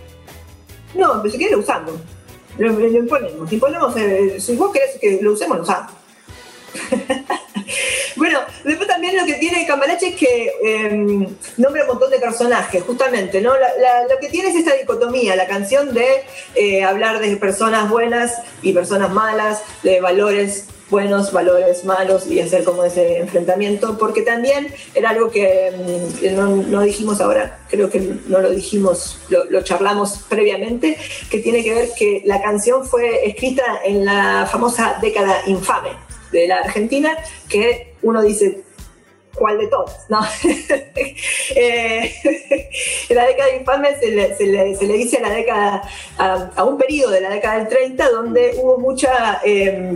no, 0.95 1.21
pero 1.21 1.31
si 1.31 1.37
quieres 1.37 1.55
lo 1.57 1.63
usamos. 1.63 1.93
Lo, 2.57 2.71
lo 2.71 2.87
imponemos. 2.87 3.51
Imponemos, 3.51 3.95
eh, 3.97 4.39
si 4.39 4.55
vos 4.55 4.71
querés 4.71 4.97
que 4.99 5.19
lo 5.21 5.33
usemos, 5.33 5.57
lo 5.57 5.63
usamos. 5.63 5.91
Bueno, 8.15 8.39
después 8.65 8.87
también 8.89 9.15
lo 9.15 9.25
que 9.25 9.35
tiene 9.35 9.65
Cambalache 9.65 10.09
es 10.09 10.15
que 10.15 10.51
eh, 10.63 11.27
nombra 11.57 11.83
un 11.83 11.87
montón 11.87 12.09
de 12.11 12.19
personajes, 12.19 12.83
justamente, 12.83 13.39
¿no? 13.41 13.53
La- 13.53 13.69
la- 13.79 14.13
lo 14.13 14.19
que 14.19 14.27
tiene 14.27 14.49
es 14.49 14.55
esta 14.55 14.73
dicotomía, 14.75 15.35
la 15.35 15.47
canción 15.47 15.93
de 15.93 16.23
eh, 16.55 16.83
hablar 16.83 17.19
de 17.19 17.37
personas 17.37 17.89
buenas 17.89 18.33
y 18.61 18.73
personas 18.73 19.11
malas, 19.11 19.61
de 19.83 20.01
valores 20.01 20.65
buenos, 20.89 21.31
valores 21.31 21.85
malos 21.85 22.25
y 22.27 22.39
hacer 22.39 22.63
como 22.63 22.83
ese 22.83 23.17
enfrentamiento, 23.19 23.97
porque 23.97 24.21
también 24.23 24.73
era 24.95 25.11
algo 25.11 25.29
que 25.29 25.71
mm, 25.71 26.35
no, 26.35 26.47
no 26.55 26.81
dijimos 26.81 27.21
ahora, 27.21 27.59
creo 27.69 27.89
que 27.89 27.99
no 28.27 28.39
lo 28.39 28.49
dijimos, 28.49 29.19
lo, 29.29 29.45
lo 29.45 29.61
charlamos 29.61 30.19
previamente, 30.29 30.97
que 31.29 31.39
tiene 31.39 31.63
que 31.63 31.73
ver 31.73 31.89
que 31.97 32.21
la 32.25 32.41
canción 32.41 32.85
fue 32.85 33.27
escrita 33.27 33.63
en 33.85 34.03
la 34.05 34.47
famosa 34.51 34.97
década 35.01 35.41
infame 35.47 35.89
de 36.31 36.47
la 36.47 36.57
Argentina, 36.57 37.15
que 37.47 37.93
uno 38.01 38.21
dice, 38.21 38.61
¿cuál 39.35 39.57
de 39.59 39.67
todas? 39.67 40.05
¿No? 40.09 40.19
Eh, 41.55 42.13
la 43.09 43.25
década 43.25 43.55
infame 43.55 43.95
se 43.99 44.11
le, 44.11 44.35
se 44.37 44.45
le- 44.45 44.75
se 44.75 44.85
le 44.85 44.93
dice 44.93 45.17
a 45.17 45.21
la 45.21 45.29
década, 45.31 45.81
a, 46.19 46.51
a 46.55 46.63
un 46.63 46.77
periodo 46.77 47.09
de 47.11 47.21
la 47.21 47.29
década 47.31 47.57
del 47.57 47.67
30 47.67 48.09
donde 48.11 48.53
hubo 48.57 48.77
mucha 48.77 49.41
eh, 49.43 49.95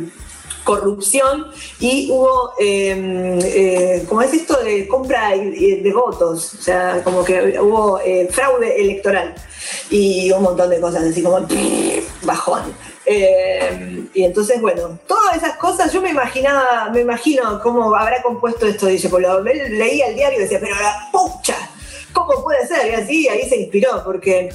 corrupción 0.63 1.47
y 1.79 2.09
hubo, 2.11 2.53
eh, 2.59 3.39
eh, 3.43 4.05
¿cómo 4.07 4.21
es 4.21 4.33
esto 4.33 4.61
de 4.63 4.87
compra 4.87 5.29
de 5.29 5.93
votos? 5.93 6.53
O 6.53 6.61
sea, 6.61 7.01
como 7.03 7.23
que 7.23 7.59
hubo 7.59 7.99
eh, 7.99 8.27
fraude 8.31 8.81
electoral 8.81 9.35
y 9.89 10.31
un 10.31 10.43
montón 10.43 10.69
de 10.69 10.79
cosas 10.79 11.03
así 11.03 11.21
como 11.21 11.45
bajón. 12.23 12.73
Eh, 13.05 14.05
y 14.13 14.23
entonces, 14.23 14.61
bueno, 14.61 14.97
todas 15.07 15.35
esas 15.35 15.57
cosas, 15.57 15.91
yo 15.91 16.01
me 16.01 16.09
imaginaba, 16.09 16.89
me 16.89 17.01
imagino 17.01 17.59
cómo 17.61 17.93
habrá 17.95 18.21
compuesto 18.21 18.65
esto, 18.65 18.87
dice, 18.87 19.09
pues 19.09 19.23
lo 19.23 19.41
leía 19.41 20.07
el 20.07 20.15
diario 20.15 20.39
y 20.39 20.43
decía, 20.43 20.59
pero 20.59 20.75
la 20.75 21.09
pucha, 21.11 21.55
¿cómo 22.13 22.43
puede 22.43 22.65
ser? 22.67 22.91
Y 22.91 22.95
así, 22.95 23.27
ahí 23.27 23.49
se 23.49 23.57
inspiró, 23.57 24.03
porque 24.03 24.49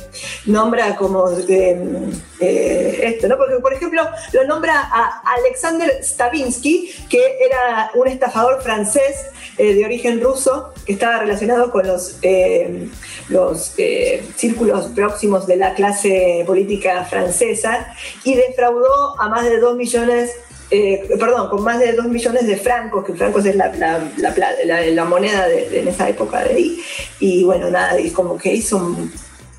nombra 0.46 0.96
como 0.96 1.30
eh, 1.30 2.10
eh, 2.40 3.00
esto, 3.02 3.28
¿no? 3.28 3.36
Porque, 3.36 3.56
por 3.56 3.74
ejemplo, 3.74 4.02
lo 4.32 4.44
nombra 4.44 4.88
a 4.90 5.22
Alexander 5.38 6.02
Stavinsky, 6.02 6.94
que 7.10 7.38
era 7.44 7.90
un 7.94 8.08
estafador 8.08 8.62
francés 8.62 9.26
eh, 9.58 9.74
de 9.74 9.84
origen 9.84 10.20
ruso, 10.20 10.72
que 10.86 10.92
estaba 10.92 11.18
relacionado 11.18 11.72
con 11.72 11.84
los, 11.84 12.18
eh, 12.22 12.88
los 13.28 13.74
eh, 13.76 14.24
círculos 14.36 14.86
próximos 14.94 15.48
de 15.48 15.56
la 15.56 15.74
clase 15.74 16.44
política 16.46 17.04
francesa, 17.04 17.92
y 18.22 18.36
defraudó 18.36 19.20
a 19.20 19.28
más 19.28 19.44
de 19.44 19.58
dos 19.58 19.76
millones 19.76 20.30
eh, 20.70 21.08
perdón, 21.18 21.48
con 21.48 21.62
más 21.62 21.78
de 21.78 21.92
2 21.92 22.06
millones 22.08 22.46
de 22.46 22.56
francos, 22.56 23.04
que 23.04 23.14
francos 23.14 23.46
es 23.46 23.56
la, 23.56 23.72
la, 23.76 24.82
la 24.90 25.04
moneda 25.04 25.48
de, 25.48 25.80
en 25.80 25.88
esa 25.88 26.08
época 26.08 26.44
de 26.44 26.54
ahí. 26.54 26.82
Y 27.20 27.44
bueno, 27.44 27.70
nada, 27.70 27.98
y 28.00 28.10
como 28.10 28.36
que 28.36 28.54
hizo 28.54 28.76
un 28.76 29.12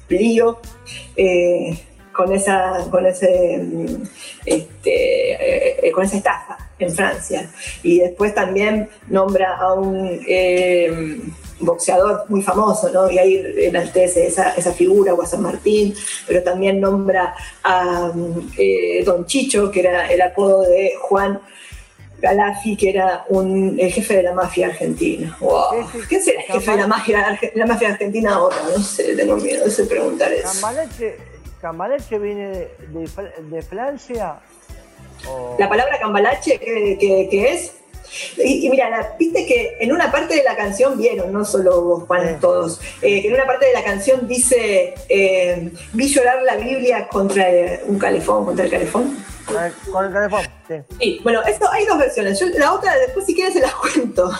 lío 0.09 0.59
eh, 1.15 1.77
con, 2.11 2.33
esa, 2.33 2.87
con, 2.89 3.05
ese, 3.05 3.59
mm, 3.59 4.03
este, 4.45 5.31
eh, 5.33 5.79
eh, 5.83 5.91
con 5.91 6.03
esa 6.03 6.17
estafa 6.17 6.57
en 6.77 6.93
Francia. 6.93 7.49
Y 7.83 7.99
después 7.99 8.33
también 8.33 8.89
nombra 9.07 9.57
a 9.57 9.73
un 9.73 10.19
boxeador 11.59 12.25
muy 12.29 12.41
famoso, 12.41 12.89
¿no? 12.89 13.09
Y 13.11 13.17
ahí 13.19 13.53
enaltece 13.57 14.27
esa, 14.27 14.53
esa 14.55 14.71
figura, 14.73 15.13
o 15.13 15.21
a 15.21 15.25
San 15.25 15.41
Martín, 15.41 15.93
pero 16.27 16.41
también 16.43 16.79
nombra 16.79 17.35
a 17.63 18.11
mm, 18.13 18.51
eh, 18.57 19.03
Don 19.05 19.25
Chicho, 19.25 19.69
que 19.71 19.81
era 19.81 20.07
el 20.11 20.21
apodo 20.21 20.61
de 20.61 20.93
Juan 21.01 21.39
Galafi, 22.21 22.75
que 22.75 22.89
era 22.89 23.25
un, 23.29 23.77
el 23.79 23.91
jefe 23.91 24.17
de 24.17 24.23
la 24.23 24.33
mafia 24.33 24.67
argentina. 24.67 25.37
Wow. 25.39 25.85
¿Quién 26.09 26.21
será 26.21 26.41
el 26.41 26.45
jefe 26.47 26.71
de 26.71 26.77
la 26.77 26.87
mafia, 26.87 27.39
la 27.55 27.65
mafia 27.65 27.89
argentina 27.89 28.35
ahora? 28.35 28.57
No 28.75 28.83
sé, 28.83 29.15
tengo 29.15 29.37
miedo 29.37 29.65
de 29.65 29.83
preguntar 29.85 30.31
eso. 30.33 30.47
Cambalache, 30.51 31.15
Cambalache 31.61 32.19
viene 32.19 32.47
de, 32.49 32.67
de 32.89 33.05
Fr- 33.07 33.35
de 33.37 33.61
Francia. 33.61 34.35
o- 35.29 35.55
La 35.59 35.69
palabra 35.69 35.97
cambalache, 35.99 36.57
¿qué, 36.59 36.97
qué- 36.99 37.27
qué 37.31 37.53
es? 37.53 37.73
Y, 38.37 38.65
y 38.65 38.69
mira, 38.69 39.15
viste 39.17 39.45
que 39.45 39.77
en 39.79 39.91
una 39.91 40.11
parte 40.11 40.35
de 40.35 40.43
la 40.43 40.55
canción 40.55 40.97
vieron, 40.97 41.31
no 41.31 41.45
solo 41.45 41.81
vos, 41.81 42.03
Juan, 42.07 42.39
todos, 42.39 42.79
eh, 43.01 43.21
que 43.21 43.27
en 43.27 43.33
una 43.33 43.45
parte 43.45 43.67
de 43.67 43.73
la 43.73 43.83
canción 43.83 44.27
dice, 44.27 44.93
eh, 45.07 45.71
vi 45.93 46.07
llorar 46.07 46.41
la 46.43 46.55
Biblia 46.55 47.07
contra 47.07 47.49
eh, 47.49 47.81
un 47.85 47.99
calefón, 47.99 48.45
contra 48.45 48.65
el 48.65 48.71
calefón. 48.71 49.25
Con 49.45 49.63
el, 49.63 49.73
con 49.91 50.05
el 50.05 50.13
calefón, 50.13 50.41
sí. 50.67 50.75
Sí, 50.99 51.19
bueno, 51.23 51.41
esto 51.43 51.67
hay 51.71 51.85
dos 51.85 51.97
versiones. 51.97 52.39
Yo, 52.39 52.45
la 52.57 52.73
otra, 52.73 52.95
después 52.97 53.25
si 53.25 53.33
quieres 53.33 53.53
se 53.53 53.61
las 53.61 53.73
cuento, 53.75 54.31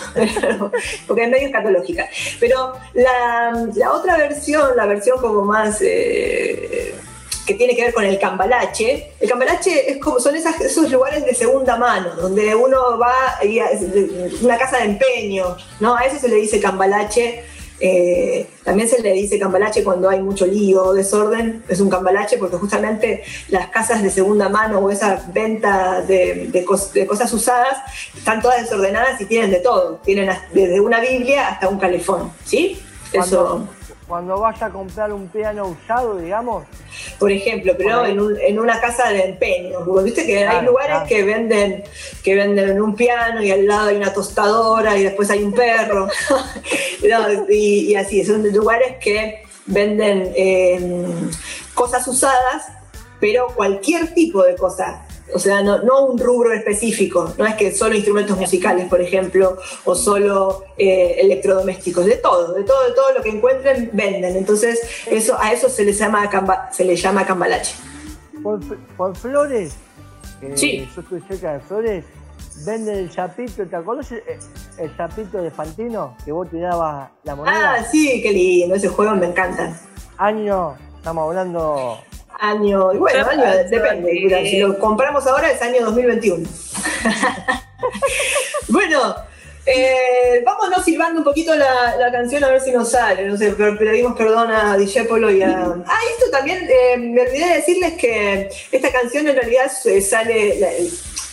porque 1.06 1.24
es 1.24 1.30
medio 1.30 1.46
escatológica. 1.46 2.08
Pero 2.38 2.74
la, 2.94 3.66
la 3.74 3.92
otra 3.92 4.16
versión, 4.16 4.76
la 4.76 4.86
versión 4.86 5.18
como 5.18 5.42
más 5.44 5.78
eh, 5.82 6.94
que 7.46 7.54
tiene 7.54 7.74
que 7.74 7.82
ver 7.84 7.94
con 7.94 8.04
el 8.04 8.18
cambalache, 8.18 9.12
el 9.18 9.28
cambalache 9.28 9.90
es 9.90 9.98
como 9.98 10.20
son 10.20 10.36
esas, 10.36 10.60
esos 10.60 10.90
lugares 10.90 11.24
de 11.24 11.34
segunda 11.34 11.76
mano, 11.76 12.14
donde 12.14 12.54
uno 12.54 12.98
va 12.98 13.12
y 13.42 13.58
una 14.44 14.56
casa 14.58 14.78
de 14.78 14.84
empeño, 14.84 15.56
¿no? 15.80 15.96
A 15.96 16.02
eso 16.02 16.18
se 16.18 16.28
le 16.28 16.36
dice 16.36 16.60
cambalache. 16.60 17.44
Eh, 17.82 18.46
también 18.62 18.86
se 18.90 19.00
le 19.00 19.10
dice 19.14 19.38
cambalache 19.38 19.82
cuando 19.82 20.10
hay 20.10 20.20
mucho 20.20 20.44
lío 20.44 20.82
o 20.84 20.92
desorden, 20.92 21.64
es 21.66 21.80
un 21.80 21.88
cambalache 21.88 22.36
porque 22.36 22.58
justamente 22.58 23.22
las 23.48 23.68
casas 23.68 24.02
de 24.02 24.10
segunda 24.10 24.50
mano 24.50 24.80
o 24.80 24.90
esas 24.90 25.32
ventas 25.32 26.06
de, 26.06 26.48
de 26.48 26.62
cos- 26.66 26.92
de 26.92 27.06
cosas 27.06 27.32
usadas 27.32 27.78
están 28.14 28.42
todas 28.42 28.60
desordenadas 28.60 29.18
y 29.22 29.24
tienen 29.24 29.50
de 29.50 29.60
todo, 29.60 29.98
tienen 30.04 30.30
desde 30.52 30.78
una 30.78 31.00
Biblia 31.00 31.48
hasta 31.48 31.70
un 31.70 31.78
calefón, 31.78 32.30
¿sí? 32.44 32.78
Eso, 33.14 33.66
Cuando, 34.10 34.40
vas 34.40 34.60
a 34.60 34.70
comprar 34.70 35.12
un 35.12 35.28
piano 35.28 35.66
usado, 35.68 36.16
digamos, 36.18 36.64
por 37.20 37.30
ejemplo, 37.30 37.72
pero 37.78 38.04
en, 38.04 38.18
un- 38.18 38.36
en 38.40 38.58
una 38.58 38.80
casa 38.80 39.08
de 39.10 39.22
empeño, 39.26 39.84
porque 39.86 40.02
viste 40.06 40.26
que 40.26 40.38
hay 40.38 40.44
Claro, 40.46 40.66
lugares 40.66 40.90
claro. 40.96 41.08
que 41.08 41.22
venden 41.22 41.84
que 42.24 42.34
venden 42.34 42.82
un 42.82 42.96
piano 42.96 43.40
y 43.40 43.52
al 43.52 43.66
lado 43.68 43.88
hay 43.90 43.96
una 43.96 44.12
tostadora 44.12 44.96
y 44.98 45.04
después 45.04 45.30
hay 45.30 45.44
un 45.44 45.52
perro, 45.52 46.08
No, 47.08 47.44
y, 47.48 47.92
y 47.92 47.94
así, 47.94 48.24
son 48.24 48.42
lugares 48.52 48.96
que 49.00 49.42
venden 49.66 50.32
eh, 50.34 51.06
cosas 51.74 52.06
usadas, 52.08 52.64
pero 53.20 53.46
cualquier 53.54 54.12
tipo 54.12 54.42
de 54.42 54.56
cosa. 54.56 55.06
O 55.34 55.38
sea, 55.38 55.62
no, 55.62 55.82
no 55.82 56.06
un 56.06 56.18
rubro 56.18 56.52
específico, 56.52 57.32
no 57.38 57.46
es 57.46 57.54
que 57.54 57.72
solo 57.74 57.94
instrumentos 57.94 58.36
musicales, 58.38 58.88
por 58.88 59.00
ejemplo, 59.00 59.56
o 59.84 59.94
solo 59.94 60.64
eh, 60.76 61.16
electrodomésticos, 61.20 62.04
de 62.06 62.16
todo, 62.16 62.54
de 62.54 62.64
todo, 62.64 62.88
de 62.88 62.92
todo 62.94 63.12
lo 63.12 63.22
que 63.22 63.30
encuentren 63.30 63.90
venden. 63.92 64.36
Entonces, 64.36 64.80
eso, 65.06 65.36
a 65.40 65.52
eso 65.52 65.68
se 65.68 65.84
le 65.84 65.92
llama, 65.92 66.28
camba- 66.30 66.68
se 66.72 66.84
le 66.84 66.96
llama 66.96 67.24
cambalache. 67.26 67.74
por, 68.42 68.58
por 68.96 69.16
Flores, 69.16 69.74
que 70.40 70.56
Sí. 70.56 70.88
yo 70.94 71.00
estoy 71.02 71.20
cerca 71.28 71.52
de 71.54 71.60
Flores, 71.60 72.04
venden 72.64 72.96
el 72.96 73.10
chapito, 73.10 73.66
¿te 73.66 73.76
acordás 73.76 74.10
el, 74.12 74.22
el 74.78 74.96
chapito 74.96 75.38
de 75.42 75.50
Fantino? 75.50 76.16
Que 76.24 76.32
vos 76.32 76.48
te 76.50 76.58
dabas 76.58 77.10
la 77.24 77.34
moneda. 77.36 77.74
Ah, 77.78 77.84
sí, 77.84 78.20
qué 78.22 78.32
lindo, 78.32 78.74
ese 78.74 78.88
juego 78.88 79.14
me 79.16 79.26
encanta. 79.26 79.78
Año, 80.18 80.74
estamos 80.96 81.28
hablando 81.28 81.98
Año, 82.42 82.94
y 82.94 82.96
bueno, 82.96 83.26
año 83.28 83.44
depende, 83.68 84.12
mira, 84.12 84.38
si 84.40 84.58
lo 84.60 84.78
compramos 84.78 85.26
ahora 85.26 85.50
es 85.50 85.60
año 85.60 85.84
2021. 85.84 86.48
bueno, 88.68 89.14
eh, 89.66 90.42
vámonos 90.44 90.82
silbando 90.82 91.18
un 91.18 91.24
poquito 91.24 91.54
la, 91.54 91.96
la 91.96 92.10
canción 92.10 92.42
a 92.42 92.48
ver 92.48 92.60
si 92.62 92.72
nos 92.72 92.90
sale. 92.92 93.26
No 93.26 93.36
sé, 93.36 93.52
pero 93.56 93.76
pedimos 93.76 94.16
perdón 94.16 94.50
a 94.50 94.74
Dijépolo 94.78 95.30
y 95.30 95.42
a. 95.42 95.50
Ah, 95.86 95.98
esto 96.16 96.30
también, 96.30 96.66
eh, 96.66 96.96
me 96.96 97.20
olvidé 97.20 97.46
de 97.46 97.54
decirles 97.56 97.92
que 97.94 98.48
esta 98.72 98.90
canción 98.90 99.28
en 99.28 99.36
realidad 99.36 99.70
eh, 99.84 100.00
sale. 100.00 100.58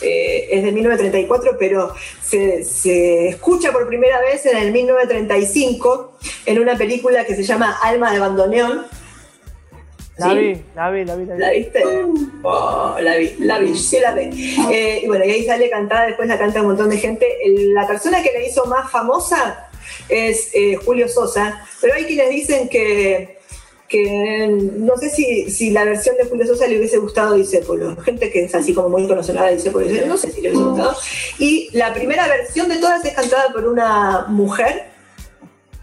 eh, 0.02 0.48
es 0.50 0.62
de 0.62 0.72
1934, 0.72 1.56
pero 1.58 1.94
se, 2.22 2.62
se 2.64 3.28
escucha 3.30 3.72
por 3.72 3.88
primera 3.88 4.20
vez 4.20 4.44
en 4.46 4.58
el 4.58 4.72
1935 4.72 6.18
en 6.46 6.58
una 6.58 6.76
película 6.76 7.24
que 7.24 7.34
se 7.34 7.42
llama 7.44 7.78
Alma 7.82 8.12
de 8.12 8.18
Bandoneón. 8.18 8.86
La 10.18 10.30
¿Sí? 10.30 10.36
vi, 10.36 10.62
la 10.74 10.90
vi, 10.90 11.04
la 11.04 11.14
vi, 11.14 11.24
la 11.26 11.34
vi. 11.34 11.40
¿La 11.40 11.50
viste? 11.52 11.82
Oh, 12.42 12.96
la 13.00 13.16
vi, 13.16 13.34
la 13.38 13.58
vi, 13.60 13.76
sí 13.76 14.00
la 14.00 14.14
vi. 14.14 14.56
Eh, 14.72 15.02
y 15.04 15.06
bueno, 15.06 15.24
y 15.24 15.30
ahí 15.30 15.46
sale 15.46 15.70
cantada, 15.70 16.06
después 16.06 16.28
la 16.28 16.36
canta 16.36 16.60
un 16.60 16.68
montón 16.68 16.90
de 16.90 16.98
gente. 16.98 17.26
La 17.72 17.86
persona 17.86 18.20
que 18.20 18.32
la 18.32 18.42
hizo 18.44 18.66
más 18.66 18.90
famosa 18.90 19.68
es 20.08 20.50
eh, 20.54 20.76
Julio 20.84 21.08
Sosa, 21.08 21.64
pero 21.80 21.94
hay 21.94 22.04
quienes 22.04 22.30
dicen 22.30 22.68
que, 22.68 23.38
que 23.86 24.48
no 24.48 24.96
sé 24.96 25.08
si, 25.08 25.50
si 25.50 25.70
la 25.70 25.84
versión 25.84 26.16
de 26.16 26.24
Julio 26.24 26.46
Sosa 26.46 26.66
le 26.66 26.78
hubiese 26.78 26.98
gustado 26.98 27.34
a 27.34 27.36
Discépolo. 27.36 27.94
Gente 27.98 28.28
que 28.32 28.44
es 28.44 28.54
así 28.56 28.74
como 28.74 28.88
muy 28.88 29.06
conocida 29.06 29.44
de 29.44 29.54
Discépolo, 29.54 29.86
dice, 29.86 30.04
no 30.04 30.16
sé 30.16 30.32
si 30.32 30.40
le 30.40 30.50
hubiese 30.50 30.64
gustado. 30.64 30.96
Y 31.38 31.68
la 31.74 31.94
primera 31.94 32.26
versión 32.26 32.68
de 32.68 32.78
todas 32.78 33.04
es 33.04 33.14
cantada 33.14 33.52
por 33.52 33.68
una 33.68 34.26
mujer 34.28 34.97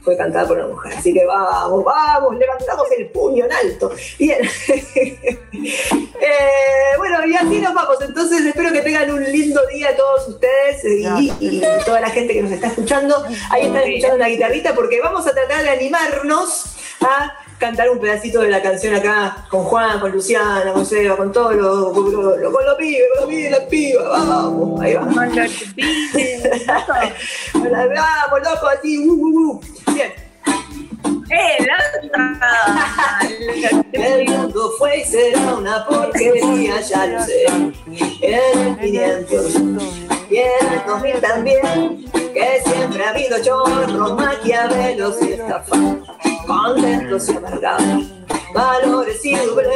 fue 0.05 0.15
cantada 0.15 0.47
por 0.47 0.57
una 0.57 0.67
mujer. 0.67 0.93
Así 0.95 1.11
que 1.13 1.25
vamos, 1.25 1.83
vamos, 1.83 2.37
levantamos 2.37 2.87
el 2.97 3.09
puño 3.09 3.45
en 3.45 3.51
alto. 3.51 3.91
Bien. 4.17 4.39
Eh, 6.27 6.97
bueno, 6.97 7.25
y 7.25 7.35
así 7.35 7.59
nos 7.59 7.73
vamos. 7.73 7.97
Entonces 8.01 8.45
espero 8.45 8.71
que 8.71 8.81
tengan 8.81 9.11
un 9.11 9.23
lindo 9.23 9.61
día 9.67 9.95
todos 9.95 10.27
ustedes 10.29 10.83
y, 10.83 11.31
y 11.39 11.61
toda 11.85 12.01
la 12.01 12.09
gente 12.09 12.33
que 12.33 12.41
nos 12.41 12.51
está 12.51 12.67
escuchando. 12.67 13.23
Ahí 13.51 13.67
están 13.67 13.83
escuchando 13.83 14.15
una 14.15 14.27
guitarrita 14.27 14.73
porque 14.73 14.99
vamos 15.01 15.27
a 15.27 15.33
tratar 15.33 15.63
de 15.63 15.69
animarnos 15.69 16.75
a 17.01 17.33
cantar 17.59 17.89
un 17.89 17.99
pedacito 17.99 18.41
de 18.41 18.49
la 18.49 18.61
canción 18.61 18.95
acá 18.95 19.45
con 19.49 19.63
Juan, 19.63 19.99
con 19.99 20.11
Luciana, 20.11 20.73
con 20.73 20.85
Seba, 20.85 21.15
con 21.15 21.31
todos 21.31 21.55
los, 21.55 21.93
con 21.93 22.11
los, 22.11 22.51
con 22.51 22.65
los 22.65 22.75
pibes, 22.75 23.03
con 23.13 23.21
los 23.21 23.29
pibes, 23.29 23.51
las 23.51 23.61
pibas, 23.61 24.27
vamos, 24.27 24.81
ahí 24.81 24.93
va. 24.93 25.01
Vamos, 27.55 28.39
loco, 28.43 28.67
así, 28.67 29.07
uh, 29.07 29.13
uh, 29.13 29.51
uh. 29.51 29.61
¡Eh, 31.29 31.57
El 33.93 34.29
mundo 34.29 34.71
fue 34.77 34.99
y 34.99 35.05
será 35.05 35.55
una 35.55 35.85
porquería, 35.85 36.81
ya 36.81 37.05
lo 37.07 37.23
sé. 37.23 37.45
En 38.21 38.59
el 38.59 38.77
500 38.79 39.55
y 40.29 40.37
en 40.37 40.73
el 40.73 40.85
2000 40.85 41.21
también, 41.21 42.05
que 42.11 42.61
siempre 42.63 43.03
ha 43.03 43.09
habido 43.09 43.41
chorros, 43.41 44.15
maquiavelos 44.15 45.21
y 45.21 45.33
estafas, 45.33 45.79
contentos 46.45 47.29
y 47.29 47.37
amargados, 47.37 48.05
valores 48.53 49.25
y 49.25 49.35
doble, 49.35 49.67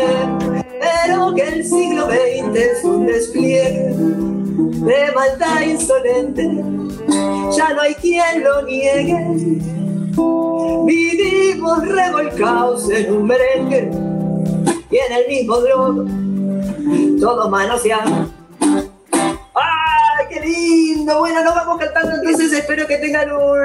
pero 0.80 1.34
que 1.34 1.48
el 1.48 1.66
siglo 1.66 2.06
XX 2.06 2.56
es 2.56 2.84
un 2.84 3.06
despliegue 3.08 3.94
de 3.96 5.12
maldad 5.14 5.62
insolente, 5.62 6.44
ya 7.56 7.74
no 7.74 7.82
hay 7.82 7.96
quien 7.96 8.44
lo 8.44 8.62
niegue. 8.64 9.89
Vivimos 10.86 11.88
revolcados 11.88 12.90
en 12.90 13.14
un 13.14 13.28
merengue 13.28 13.92
y 14.92 14.98
en 14.98 15.14
el 15.14 15.28
mismo 15.28 15.58
drogo, 15.58 16.06
todo 17.20 17.50
manoseado. 17.50 18.28
¡Ay, 19.54 20.26
qué 20.30 20.40
lindo! 20.42 21.20
Bueno, 21.20 21.44
nos 21.44 21.54
vamos 21.56 21.78
cantando 21.80 22.16
entonces. 22.16 22.52
Espero 22.54 22.88
que 22.88 22.98
tengan 22.98 23.32
un 23.32 23.60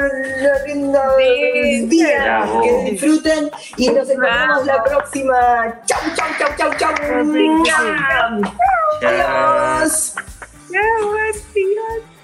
lindo 0.67 1.01
día, 1.89 2.23
Bravo. 2.23 2.63
que 2.63 2.91
disfruten 2.91 3.51
y 3.77 3.89
nos 3.89 4.09
encontramos 4.11 4.67
la 4.67 4.83
próxima. 4.83 5.81
¡Chau, 5.87 6.01
chau, 6.15 6.29
chau, 6.39 6.49
chau, 6.59 6.71
chau! 6.79 6.93
¡Adiós! 9.03 10.15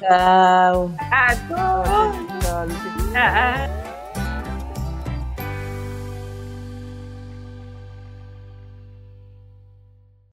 Chao. 0.00 0.90
A 1.10 1.34
todos. 1.48 2.16
Chao. 2.42 2.66
Ah. 3.14 3.68